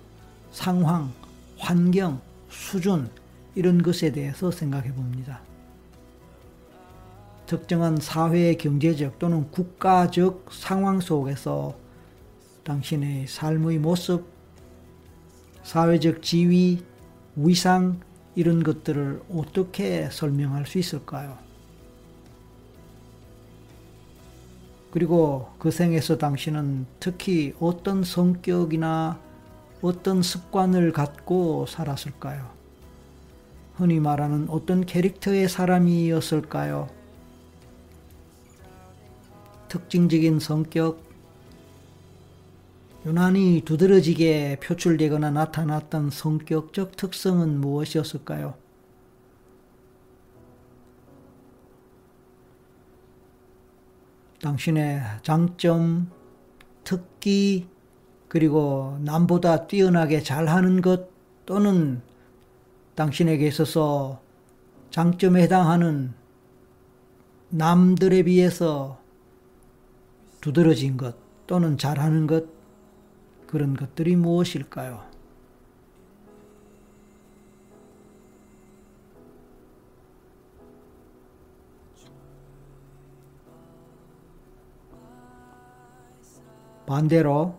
상황, 0.51 1.11
환경, 1.57 2.21
수준 2.49 3.09
이런 3.53 3.81
것에 3.83 4.11
대해서 4.11 4.49
생각해 4.49 4.93
봅니다. 4.93 5.41
특정한 7.45 7.97
사회 7.97 8.53
경제적 8.55 9.19
또는 9.19 9.49
국가적 9.51 10.47
상황 10.51 10.99
속에서 11.01 11.75
당신의 12.63 13.27
삶의 13.27 13.79
모습, 13.79 14.27
사회적 15.63 16.21
지위, 16.21 16.83
위상 17.35 17.99
이런 18.35 18.63
것들을 18.63 19.21
어떻게 19.31 20.09
설명할 20.09 20.65
수 20.65 20.77
있을까요? 20.77 21.37
그리고 24.91 25.49
그 25.59 25.71
생에서 25.71 26.17
당신은 26.17 26.85
특히 26.99 27.53
어떤 27.59 28.03
성격이나 28.03 29.19
어떤 29.81 30.21
습관을 30.21 30.91
갖고 30.91 31.65
살았을까요? 31.67 32.49
흔히 33.75 33.99
말하는 33.99 34.49
어떤 34.49 34.85
캐릭터의 34.85 35.47
사람이었을까요? 35.47 36.89
특징적인 39.69 40.39
성격, 40.39 41.08
유난히 43.05 43.61
두드러지게 43.63 44.59
표출되거나 44.61 45.31
나타났던 45.31 46.09
성격적 46.09 46.97
특성은 46.97 47.61
무엇이었을까요? 47.61 48.55
당신의 54.41 55.01
장점, 55.23 56.09
특기, 56.83 57.67
그리고 58.27 58.97
남보다 59.01 59.67
뛰어나게 59.67 60.21
잘하는 60.21 60.81
것 60.81 61.09
또는 61.45 62.01
당신에게 62.95 63.47
있어서 63.47 64.21
장점에 64.91 65.43
해당하는 65.43 66.13
남들에 67.49 68.23
비해서 68.23 68.99
두드러진 70.41 70.97
것 70.97 71.15
또는 71.47 71.77
잘하는 71.77 72.27
것 72.27 72.58
그런 73.49 73.75
것들이 73.75 74.15
무엇일까요? 74.15 75.03
반대로 86.85 87.57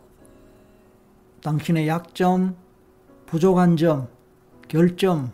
당신의 1.43 1.89
약점, 1.89 2.55
부족한 3.27 3.77
점, 3.77 4.07
결점, 4.69 5.33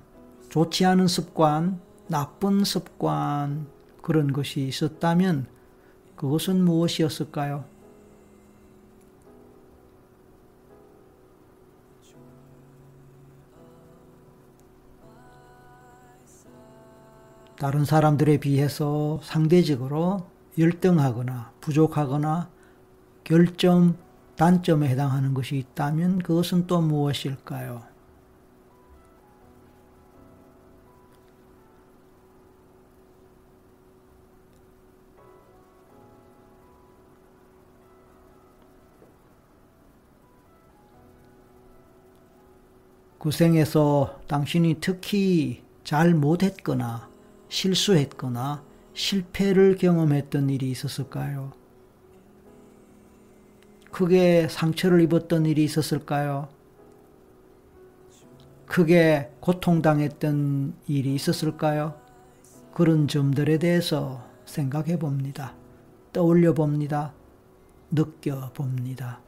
좋지 0.49 0.87
않은 0.87 1.07
습관, 1.07 1.79
나쁜 2.09 2.65
습관, 2.65 3.67
그런 4.01 4.33
것이 4.33 4.63
있었다면 4.63 5.49
그것은 6.15 6.65
무엇이었을까요? 6.65 7.76
다른 17.59 17.87
사람들에 17.87 18.39
비해서 18.39 19.19
상대적으로 19.23 20.27
열등하거나 20.59 21.53
부족하거나 21.63 22.51
결점, 23.25 23.97
단점에 24.37 24.89
해당하는 24.89 25.33
것이 25.33 25.57
있다면 25.57 26.19
그것은 26.19 26.67
또 26.67 26.83
무엇일까요? 26.83 27.83
그 43.19 43.31
생에서 43.31 44.21
당신이 44.29 44.77
특히 44.81 45.65
잘 45.83 46.15
못했거나 46.15 47.16
실수했거나 47.57 48.63
실패를 48.93 49.77
경험했던 49.77 50.51
일이 50.51 50.71
있었을까요? 50.71 51.53
크게 53.91 54.47
상처를 54.51 55.01
입었던 55.01 55.47
일이 55.47 55.65
있었을까요? 55.65 56.49
크게 58.67 59.31
고통당했던 59.41 60.75
일이 60.87 61.15
있었을까요? 61.15 61.99
그런 62.75 63.09
점들에 63.09 63.57
대해서 63.57 64.23
생각해 64.45 64.99
봅니다. 64.99 65.55
떠올려 66.13 66.53
봅니다. 66.53 67.15
느껴 67.91 68.51
봅니다. 68.53 69.26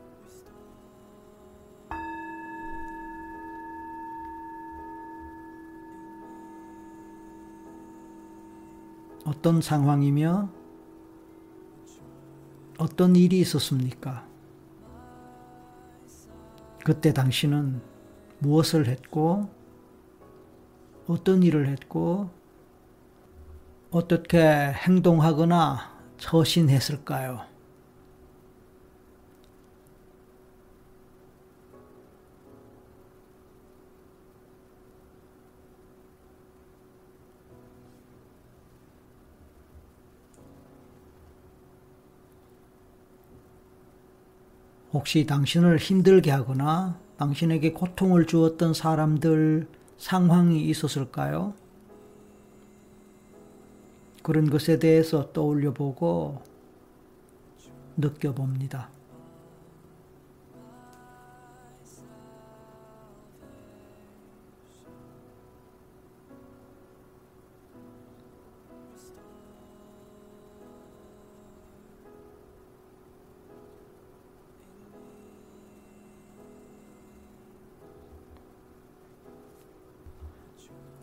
어떤 9.28 9.60
상황이며 9.60 10.48
어떤 12.78 13.14
일이 13.14 13.40
있었습니까? 13.40 14.26
그때 16.82 17.12
당신은 17.12 17.82
무엇을 18.38 18.86
했고 18.86 19.50
어떤 21.06 21.42
일을 21.42 21.68
했고 21.68 22.30
어떻게 23.90 24.38
행동하거나 24.38 25.98
처신했을까요? 26.16 27.42
혹시 44.92 45.26
당신을 45.26 45.76
힘들게 45.78 46.30
하거나 46.30 46.98
당신에게 47.18 47.72
고통을 47.72 48.26
주었던 48.26 48.74
사람들 48.74 49.66
상황이 49.98 50.64
있었을까요? 50.68 51.52
그런 54.22 54.48
것에 54.50 54.78
대해서 54.78 55.32
떠올려 55.32 55.72
보고 55.72 56.42
느껴봅니다. 57.96 58.90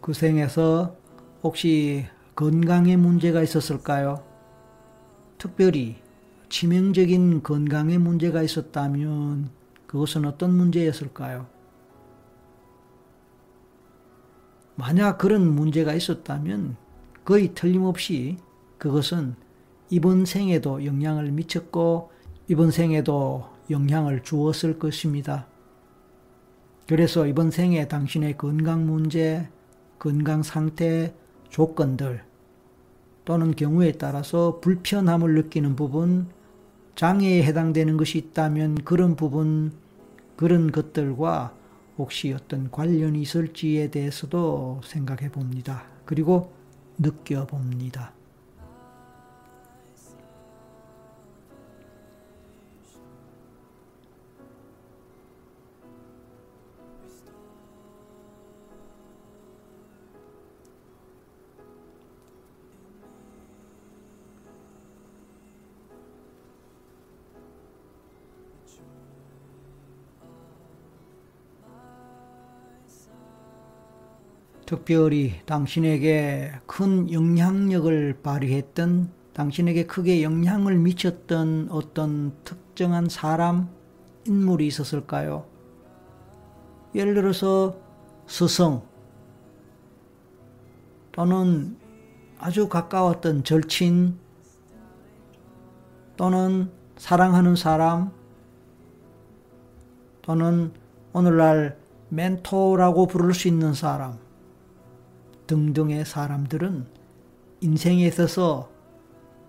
그 0.05 0.13
생에서 0.13 0.95
혹시 1.41 2.05
건강에 2.35 2.95
문제가 2.95 3.41
있었을까요? 3.41 4.23
특별히 5.39 5.95
치명적인 6.47 7.41
건강에 7.41 7.97
문제가 7.97 8.43
있었다면 8.43 9.49
그것은 9.87 10.25
어떤 10.25 10.55
문제였을까요? 10.55 11.47
만약 14.75 15.17
그런 15.17 15.55
문제가 15.55 15.95
있었다면 15.95 16.75
거의 17.23 17.55
틀림없이 17.55 18.37
그것은 18.77 19.33
이번 19.89 20.25
생에도 20.25 20.85
영향을 20.85 21.31
미쳤고 21.31 22.11
이번 22.47 22.69
생에도 22.69 23.49
영향을 23.71 24.21
주었을 24.21 24.77
것입니다. 24.77 25.47
그래서 26.87 27.25
이번 27.25 27.49
생에 27.49 27.87
당신의 27.87 28.37
건강 28.37 28.85
문제, 28.85 29.49
건강 30.05 30.43
상태 30.43 31.15
조건들 31.49 32.23
또는 33.25 33.55
경우에 33.55 33.93
따라서 33.93 34.59
불편함을 34.61 35.33
느끼는 35.33 35.75
부분, 35.75 36.27
장애에 36.93 37.41
해당되는 37.41 37.97
것이 37.97 38.19
있다면 38.19 38.75
그런 38.85 39.15
부분, 39.15 39.71
그런 40.35 40.71
것들과 40.71 41.55
혹시 41.97 42.31
어떤 42.33 42.69
관련이 42.69 43.19
있을지에 43.19 43.89
대해서도 43.89 44.81
생각해 44.83 45.31
봅니다. 45.31 45.85
그리고 46.05 46.53
느껴 46.99 47.47
봅니다. 47.47 48.13
특별히 74.75 75.39
당신에게 75.45 76.51
큰 76.65 77.09
영향력을 77.09 78.19
발휘했던 78.21 79.09
당신에게 79.31 79.85
크게 79.85 80.21
영향을 80.21 80.77
미쳤던 80.77 81.69
어떤 81.71 82.33
특정한 82.43 83.07
사람, 83.07 83.69
인물이 84.27 84.67
있었을까요? 84.67 85.45
예를 86.93 87.13
들어서 87.13 87.77
스승 88.27 88.81
또는 91.13 91.77
아주 92.37 92.67
가까웠던 92.67 93.45
절친 93.45 94.17
또는 96.17 96.69
사랑하는 96.97 97.55
사람 97.55 98.11
또는 100.21 100.73
오늘날 101.13 101.77
멘토라고 102.09 103.07
부를 103.07 103.33
수 103.33 103.47
있는 103.47 103.73
사람 103.73 104.24
등등의 105.47 106.05
사람들은 106.05 106.85
인생에 107.61 108.05
있어서 108.07 108.69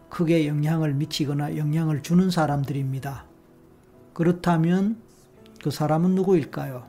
크게 0.08 0.46
영향을 0.46 0.94
미치거나 0.94 1.56
영향을 1.56 2.02
주는 2.02 2.30
사람들입니다. 2.30 3.24
그렇다면 4.12 5.00
그 5.62 5.70
사람은 5.70 6.14
누구일까요? 6.14 6.86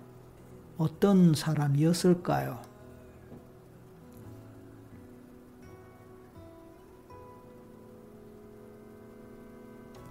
어떤 0.77 1.33
사람이었을까요? 1.33 2.61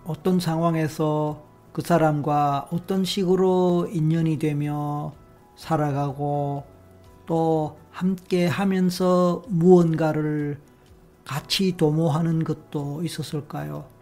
어떤 0.04 0.38
상황에서 0.38 1.44
그 1.72 1.82
사람과 1.82 2.68
어떤 2.70 3.04
식으로 3.04 3.88
인연이 3.92 4.38
되며 4.38 5.12
살아가고 5.56 6.75
또 7.26 7.78
함께 7.90 8.46
하면서 8.46 9.42
무언가를 9.48 10.58
같이 11.24 11.76
도모하는 11.76 12.44
것도 12.44 13.02
있었을까요? 13.02 13.95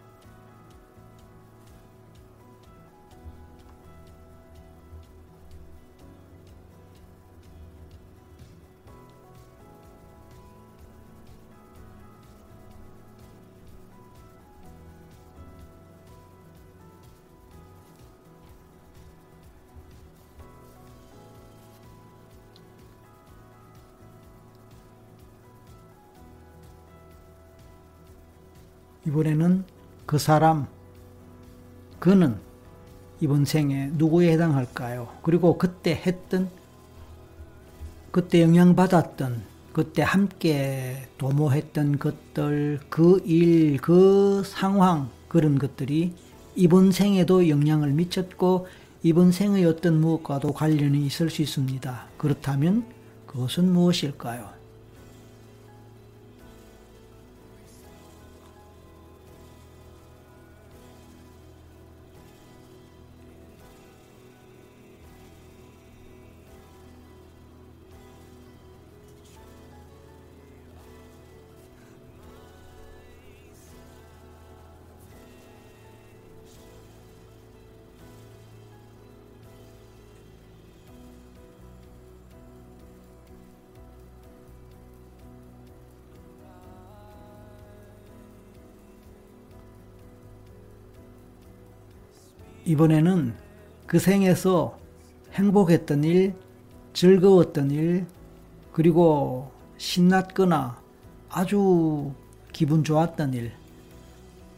이번에는 29.15 29.63
그 30.05 30.17
사람, 30.17 30.67
그는 31.99 32.35
이번 33.21 33.45
생에 33.45 33.91
누구에 33.93 34.33
해당할까요? 34.33 35.07
그리고 35.23 35.57
그때 35.57 35.91
했던, 35.91 36.49
그때 38.11 38.41
영향받았던, 38.41 39.41
그때 39.71 40.01
함께 40.01 41.07
도모했던 41.17 41.97
것들, 41.97 42.81
그 42.89 43.21
일, 43.25 43.77
그 43.77 44.43
상황, 44.45 45.09
그런 45.29 45.59
것들이 45.59 46.13
이번 46.55 46.91
생에도 46.91 47.47
영향을 47.47 47.91
미쳤고, 47.91 48.67
이번 49.01 49.31
생의 49.31 49.63
어떤 49.65 50.01
무엇과도 50.01 50.51
관련이 50.51 51.05
있을 51.05 51.29
수 51.29 51.41
있습니다. 51.41 52.07
그렇다면 52.17 52.85
그것은 53.27 53.71
무엇일까요? 53.71 54.54
이번에는 92.65 93.35
그 93.85 93.99
생에서 93.99 94.77
행복했던 95.33 96.03
일, 96.03 96.33
즐거웠던 96.93 97.69
일, 97.69 98.07
그리고 98.73 99.51
신났거나 99.77 100.81
아주 101.29 102.11
기분 102.51 102.83
좋았던 102.83 103.33
일, 103.35 103.51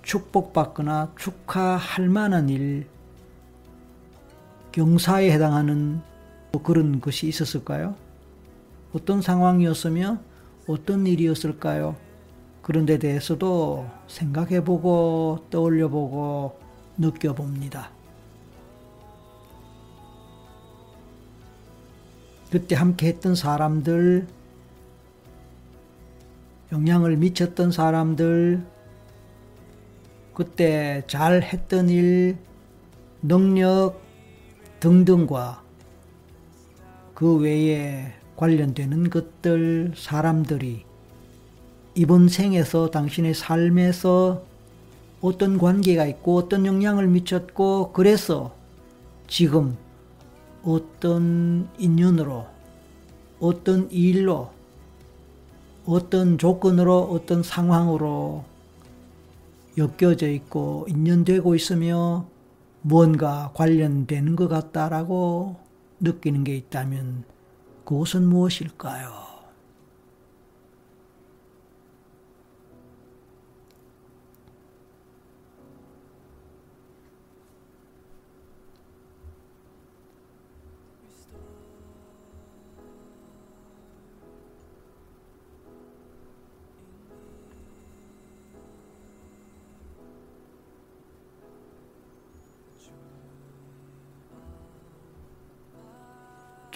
축복받거나 0.04 1.12
축하할 1.18 2.08
만한 2.08 2.48
일, 2.50 2.88
경사에 4.72 5.30
해당하는 5.32 6.02
뭐 6.54 6.64
그런 6.64 7.02
것이 7.02 7.28
있었을까요? 7.28 7.96
어떤 8.94 9.22
상황이었으며 9.22 10.20
어떤 10.68 11.08
일이었을까요? 11.08 11.96
그런 12.62 12.86
데 12.86 13.00
대해서도 13.00 13.86
생각해보고 14.08 15.48
떠올려보고 15.50 16.60
느껴봅니다. 16.98 17.97
그때 22.52 22.76
함께 22.76 23.08
했던 23.08 23.36
사람들, 23.36 24.28
영향을 26.72 27.18
미쳤던 27.18 27.72
사람들, 27.72 28.66
그때 30.34 31.04
잘 31.08 31.42
했던 31.42 31.90
일, 31.90 32.38
능력 33.22 34.00
등등과 34.80 35.64
그 37.14 37.38
외에 37.38 38.14
관련되는 38.36 39.10
것들, 39.10 39.94
사람들이 39.98 40.86
이번 41.96 42.30
생에서 42.30 42.92
당신의 42.92 43.34
삶에서 43.34 44.44
어떤 45.20 45.58
관계가 45.58 46.06
있고 46.06 46.38
어떤 46.38 46.66
영향을 46.68 47.08
미쳤고 47.08 47.92
그래서 47.92 48.56
지금 49.28 49.76
어떤 50.68 51.70
인연으로, 51.78 52.46
어떤 53.40 53.90
일로, 53.90 54.50
어떤 55.86 56.38
조건으로, 56.38 57.04
어떤 57.04 57.42
상황으로 57.42 58.44
엮여져 59.78 60.28
있고 60.30 60.86
인연되고 60.90 61.56
있으며 61.56 62.28
무언가 62.82 63.52
관련되는 63.54 64.36
것 64.36 64.50
같다라고 64.50 65.56
느끼는 66.02 66.44
게 66.44 66.58
있다면 66.58 67.24
그것은 67.86 68.28
무엇일까요? 68.28 69.27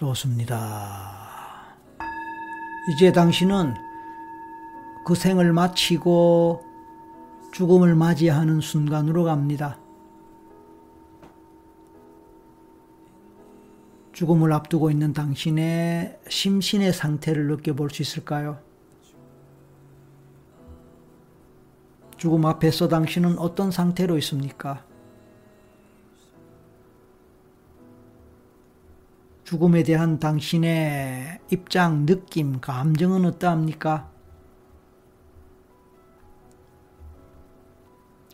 좋습니다. 0.02 1.78
이제 2.90 3.12
당신은 3.12 3.76
그 5.06 5.14
생을 5.14 5.54
마치고 5.54 6.64
죽음을 7.54 7.94
맞이하는 7.94 8.62
순간으로 8.62 9.26
갑니다. 9.26 9.78
죽음을 14.14 14.52
앞두고 14.54 14.90
있는 14.90 15.14
당신의 15.14 16.20
심신의 16.28 16.94
상태를 16.94 17.48
느껴볼 17.48 17.92
수 17.92 18.02
있을까요? 18.02 18.60
죽음 22.18 22.46
앞에서 22.48 22.88
당신은 22.88 23.38
어떤 23.38 23.70
상태로 23.70 24.18
있습니까? 24.18 24.84
죽음에 29.52 29.84
대한 29.84 30.18
당신의 30.18 31.42
입장, 31.52 32.08
느낌, 32.08 32.60
감정은 32.60 33.26
어떠합니까? 33.26 34.10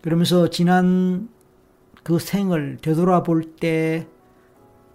그러면서 0.01 0.49
지난 0.49 1.27
그 2.03 2.19
생을 2.19 2.77
되돌아볼 2.81 3.55
때 3.55 4.07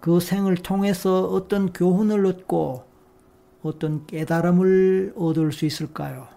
그 0.03 0.19
생을 0.19 0.57
통해서 0.57 1.25
어떤 1.27 1.71
교훈을 1.71 2.25
얻고 2.25 2.83
어떤 3.63 4.05
깨달음을 4.05 5.13
얻을 5.15 5.53
수 5.53 5.65
있을까요? 5.65 6.27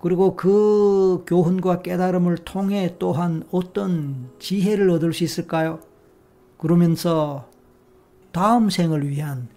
그리고 0.00 0.36
그 0.36 1.22
교훈과 1.26 1.82
깨달음을 1.82 2.38
통해 2.38 2.96
또한 2.98 3.42
어떤 3.50 4.30
지혜를 4.38 4.88
얻을 4.88 5.12
수 5.12 5.22
있을까요? 5.22 5.80
그러면서 6.56 7.49
다음 8.32 8.70
생을 8.70 9.08
위한 9.08 9.48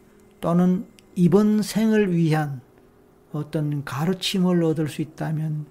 또는 0.41 0.85
이번 1.15 1.61
생을 1.61 2.13
위한 2.13 2.61
어떤 3.31 3.83
가르침을 3.83 4.63
얻을 4.63 4.87
수 4.87 5.01
있다면 5.01 5.65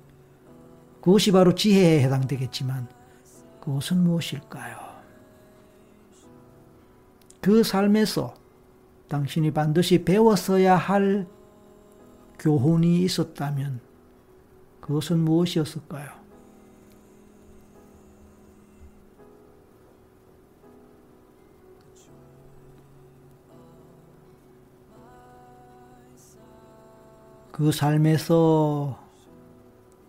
그것이 1.00 1.32
바로 1.32 1.54
지혜에 1.54 2.02
해당되겠지만 2.02 2.88
그것은 3.60 4.02
무엇일까요? 4.02 4.76
그 7.40 7.64
삶에서 7.64 8.34
당신이 9.08 9.52
반드시 9.52 10.04
배웠어야 10.04 10.76
할 10.76 11.26
교훈이 12.38 13.02
있었다면 13.02 13.80
그것은 14.80 15.18
무엇이었을까요? 15.18 16.21
그 27.62 27.70
삶에서 27.70 28.98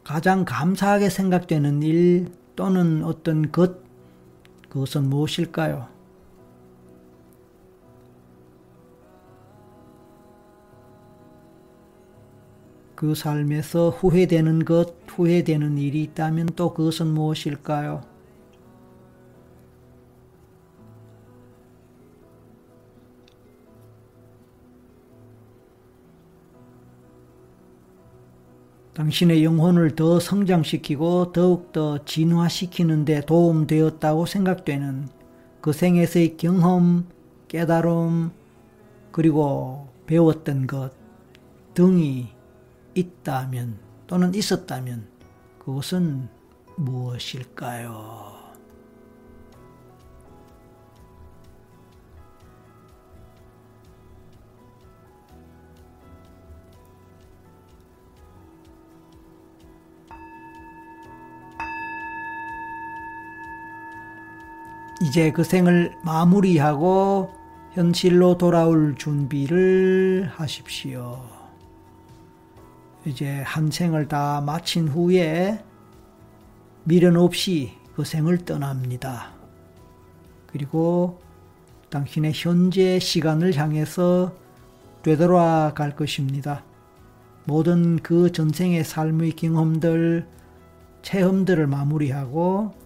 가장 0.03 0.43
감사하게 0.43 1.11
생각되는 1.11 1.83
일 1.83 2.31
또는 2.55 3.03
어떤 3.03 3.51
것, 3.51 3.77
그것은 4.69 5.07
무엇일까요? 5.07 5.87
그 12.95 13.13
삶에서 13.13 13.91
후회되는 13.91 14.65
것, 14.65 14.95
후회되는 15.09 15.77
일이 15.77 16.01
있다면 16.01 16.47
또 16.55 16.73
그것은 16.73 17.05
무엇일까요? 17.05 18.12
당신의 28.93 29.43
영혼을 29.43 29.95
더 29.95 30.19
성장시키고 30.19 31.31
더욱더 31.31 32.05
진화시키는 32.05 33.05
데 33.05 33.21
도움되었다고 33.21 34.27
생각되는 34.27 35.09
그 35.61 35.73
생에서의 35.73 36.37
경험, 36.37 37.07
깨달음, 37.47 38.31
그리고 39.11 39.87
배웠던 40.05 40.67
것 40.67 40.91
등이 41.73 42.27
있다면 42.93 43.79
또는 44.05 44.35
있었다면 44.35 45.07
그것은 45.57 46.27
무엇일까요? 46.75 48.42
이제 65.03 65.31
그 65.31 65.43
생을 65.43 65.93
마무리하고 66.05 67.29
현실로 67.73 68.37
돌아올 68.37 68.95
준비를 68.95 70.31
하십시오. 70.33 71.21
이제 73.03 73.41
한 73.41 73.69
생을 73.69 74.07
다 74.07 74.39
마친 74.39 74.87
후에 74.87 75.61
미련 76.85 77.17
없이 77.17 77.73
그 77.95 78.05
생을 78.05 78.45
떠납니다. 78.45 79.33
그리고 80.47 81.19
당신의 81.89 82.31
현재 82.33 82.97
시간을 82.97 83.57
향해서 83.57 84.33
되돌아갈 85.01 85.97
것입니다. 85.97 86.63
모든 87.43 87.97
그 87.97 88.31
전생의 88.31 88.85
삶의 88.85 89.33
경험들, 89.33 90.25
체험들을 91.01 91.67
마무리하고 91.67 92.82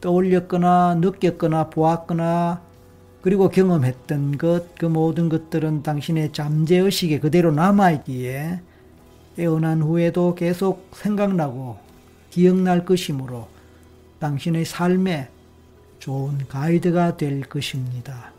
떠올렸거나 0.00 0.96
느꼈거나 1.00 1.70
보았거나 1.70 2.62
그리고 3.22 3.48
경험했던 3.48 4.38
것, 4.38 4.74
그 4.76 4.86
모든 4.86 5.28
것들은 5.28 5.82
당신의 5.82 6.32
잠재의식에 6.32 7.20
그대로 7.20 7.52
남아있기에 7.52 8.60
깨어난 9.36 9.82
후에도 9.82 10.34
계속 10.34 10.88
생각나고 10.92 11.78
기억날 12.30 12.84
것이므로 12.84 13.48
당신의 14.18 14.64
삶에 14.64 15.28
좋은 15.98 16.46
가이드가 16.48 17.16
될 17.16 17.42
것입니다. 17.42 18.32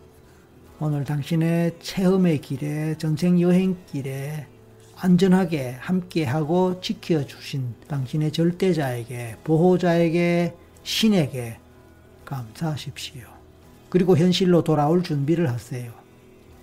오늘 0.80 1.04
당신의 1.04 1.76
체험의 1.80 2.42
길에, 2.42 2.98
전생 2.98 3.40
여행 3.40 3.78
길에 3.92 4.48
안전하게 4.96 5.78
함께하고 5.80 6.82
지켜주신 6.82 7.76
당신의 7.88 8.32
절대자에게, 8.32 9.38
보호자에게, 9.44 10.56
신에게 10.84 11.58
감사하십시오. 12.26 13.22
그리고 13.90 14.18
현실로 14.18 14.64
돌아올 14.64 15.04
준비를 15.04 15.50
하세요. 15.50 15.92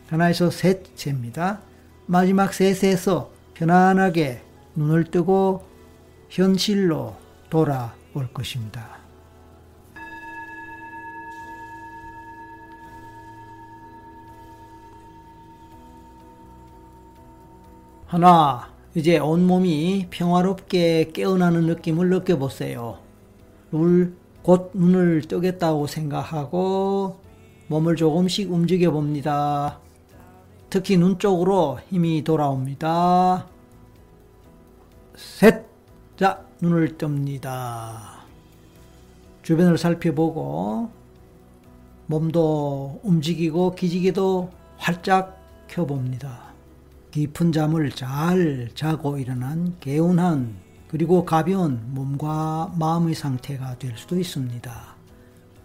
하나에서 0.08 0.50
셋째입니다. 0.50 1.60
마지막 2.06 2.54
셋에서 2.54 3.30
편안하게 3.54 4.42
눈을 4.76 5.04
뜨고 5.04 5.66
현실로 6.30 7.16
돌아올 7.50 8.32
것입니다. 8.32 8.98
하나, 18.06 18.72
이제 18.94 19.18
온몸이 19.18 20.06
평화롭게 20.08 21.10
깨어나는 21.12 21.66
느낌을 21.66 22.08
느껴보세요. 22.08 23.07
둘, 23.70 24.14
곧 24.42 24.70
눈을 24.74 25.22
뜨겠다고 25.22 25.86
생각하고 25.86 27.20
몸을 27.68 27.96
조금씩 27.96 28.50
움직여 28.50 28.90
봅니다. 28.90 29.78
특히 30.70 30.96
눈 30.96 31.18
쪽으로 31.18 31.78
힘이 31.88 32.24
돌아옵니다. 32.24 33.46
셋! 35.16 35.66
자, 36.16 36.44
눈을 36.60 36.96
뜹니다. 36.96 38.18
주변을 39.42 39.78
살펴보고 39.78 40.90
몸도 42.06 43.00
움직이고 43.02 43.74
기지개도 43.74 44.50
활짝 44.76 45.38
켜봅니다. 45.68 46.54
깊은 47.10 47.52
잠을 47.52 47.90
잘 47.90 48.68
자고 48.74 49.18
일어난 49.18 49.74
개운한 49.80 50.67
그리고 50.88 51.24
가벼운 51.24 51.80
몸과 51.88 52.72
마음의 52.78 53.14
상태가 53.14 53.78
될 53.78 53.96
수도 53.96 54.18
있습니다. 54.18 54.96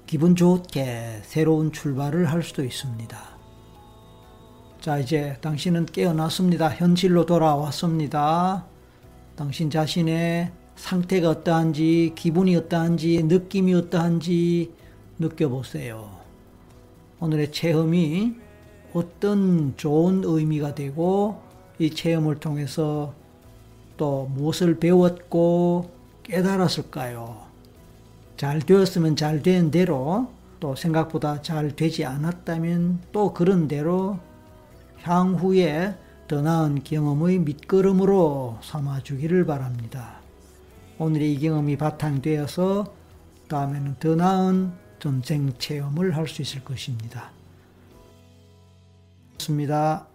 기분 0.06 0.36
좋게 0.36 1.22
새로운 1.24 1.72
출발을 1.72 2.26
할 2.26 2.44
수도 2.44 2.64
있습니다. 2.64 3.18
자, 4.82 4.98
이제 5.00 5.38
당신은 5.40 5.86
깨어났습니다. 5.86 6.70
현실로 6.70 7.26
돌아왔습니다. 7.26 8.66
당신 9.38 9.70
자신의 9.70 10.52
상태가 10.76 11.30
어떠한지, 11.30 12.12
기분이 12.16 12.56
어떠한지, 12.58 13.24
느낌이 13.24 13.74
어떠한지 13.74 14.74
느껴보세요. 15.20 16.12
오늘의 17.22 17.54
체험이 17.54 18.36
어떤 18.94 19.74
좋은 19.78 20.24
의미가 20.26 20.76
되고 20.76 21.42
이 21.80 21.90
체험을 21.90 22.36
통해서 22.42 23.14
또 23.98 24.26
무엇을 24.34 24.80
배웠고 24.80 25.92
깨달았을까요? 26.24 27.44
잘 28.38 28.60
되었으면 28.60 29.16
잘 29.16 29.42
된 29.44 29.72
대로 29.72 30.32
또 30.60 30.76
생각보다 30.76 31.42
잘 31.42 31.76
되지 31.76 32.06
않았다면 32.06 33.02
또 33.12 33.34
그런 33.34 33.68
대로 33.68 34.18
향후에 35.02 35.96
더 36.28 36.42
나은 36.42 36.84
경험의 36.84 37.40
밑거름으로 37.40 38.60
삼아주기를 38.62 39.46
바랍니다. 39.46 40.22
오늘의 40.98 41.34
이 41.34 41.40
경험이 41.40 41.78
바탕되어서 41.78 42.94
다음에는 43.50 43.96
더 44.00 44.16
나은 44.16 44.72
전생 45.00 45.54
체험을 45.58 46.16
할 46.16 46.28
수 46.28 46.42
있을 46.42 46.64
것입니다. 46.64 47.32
습니다 49.38 50.08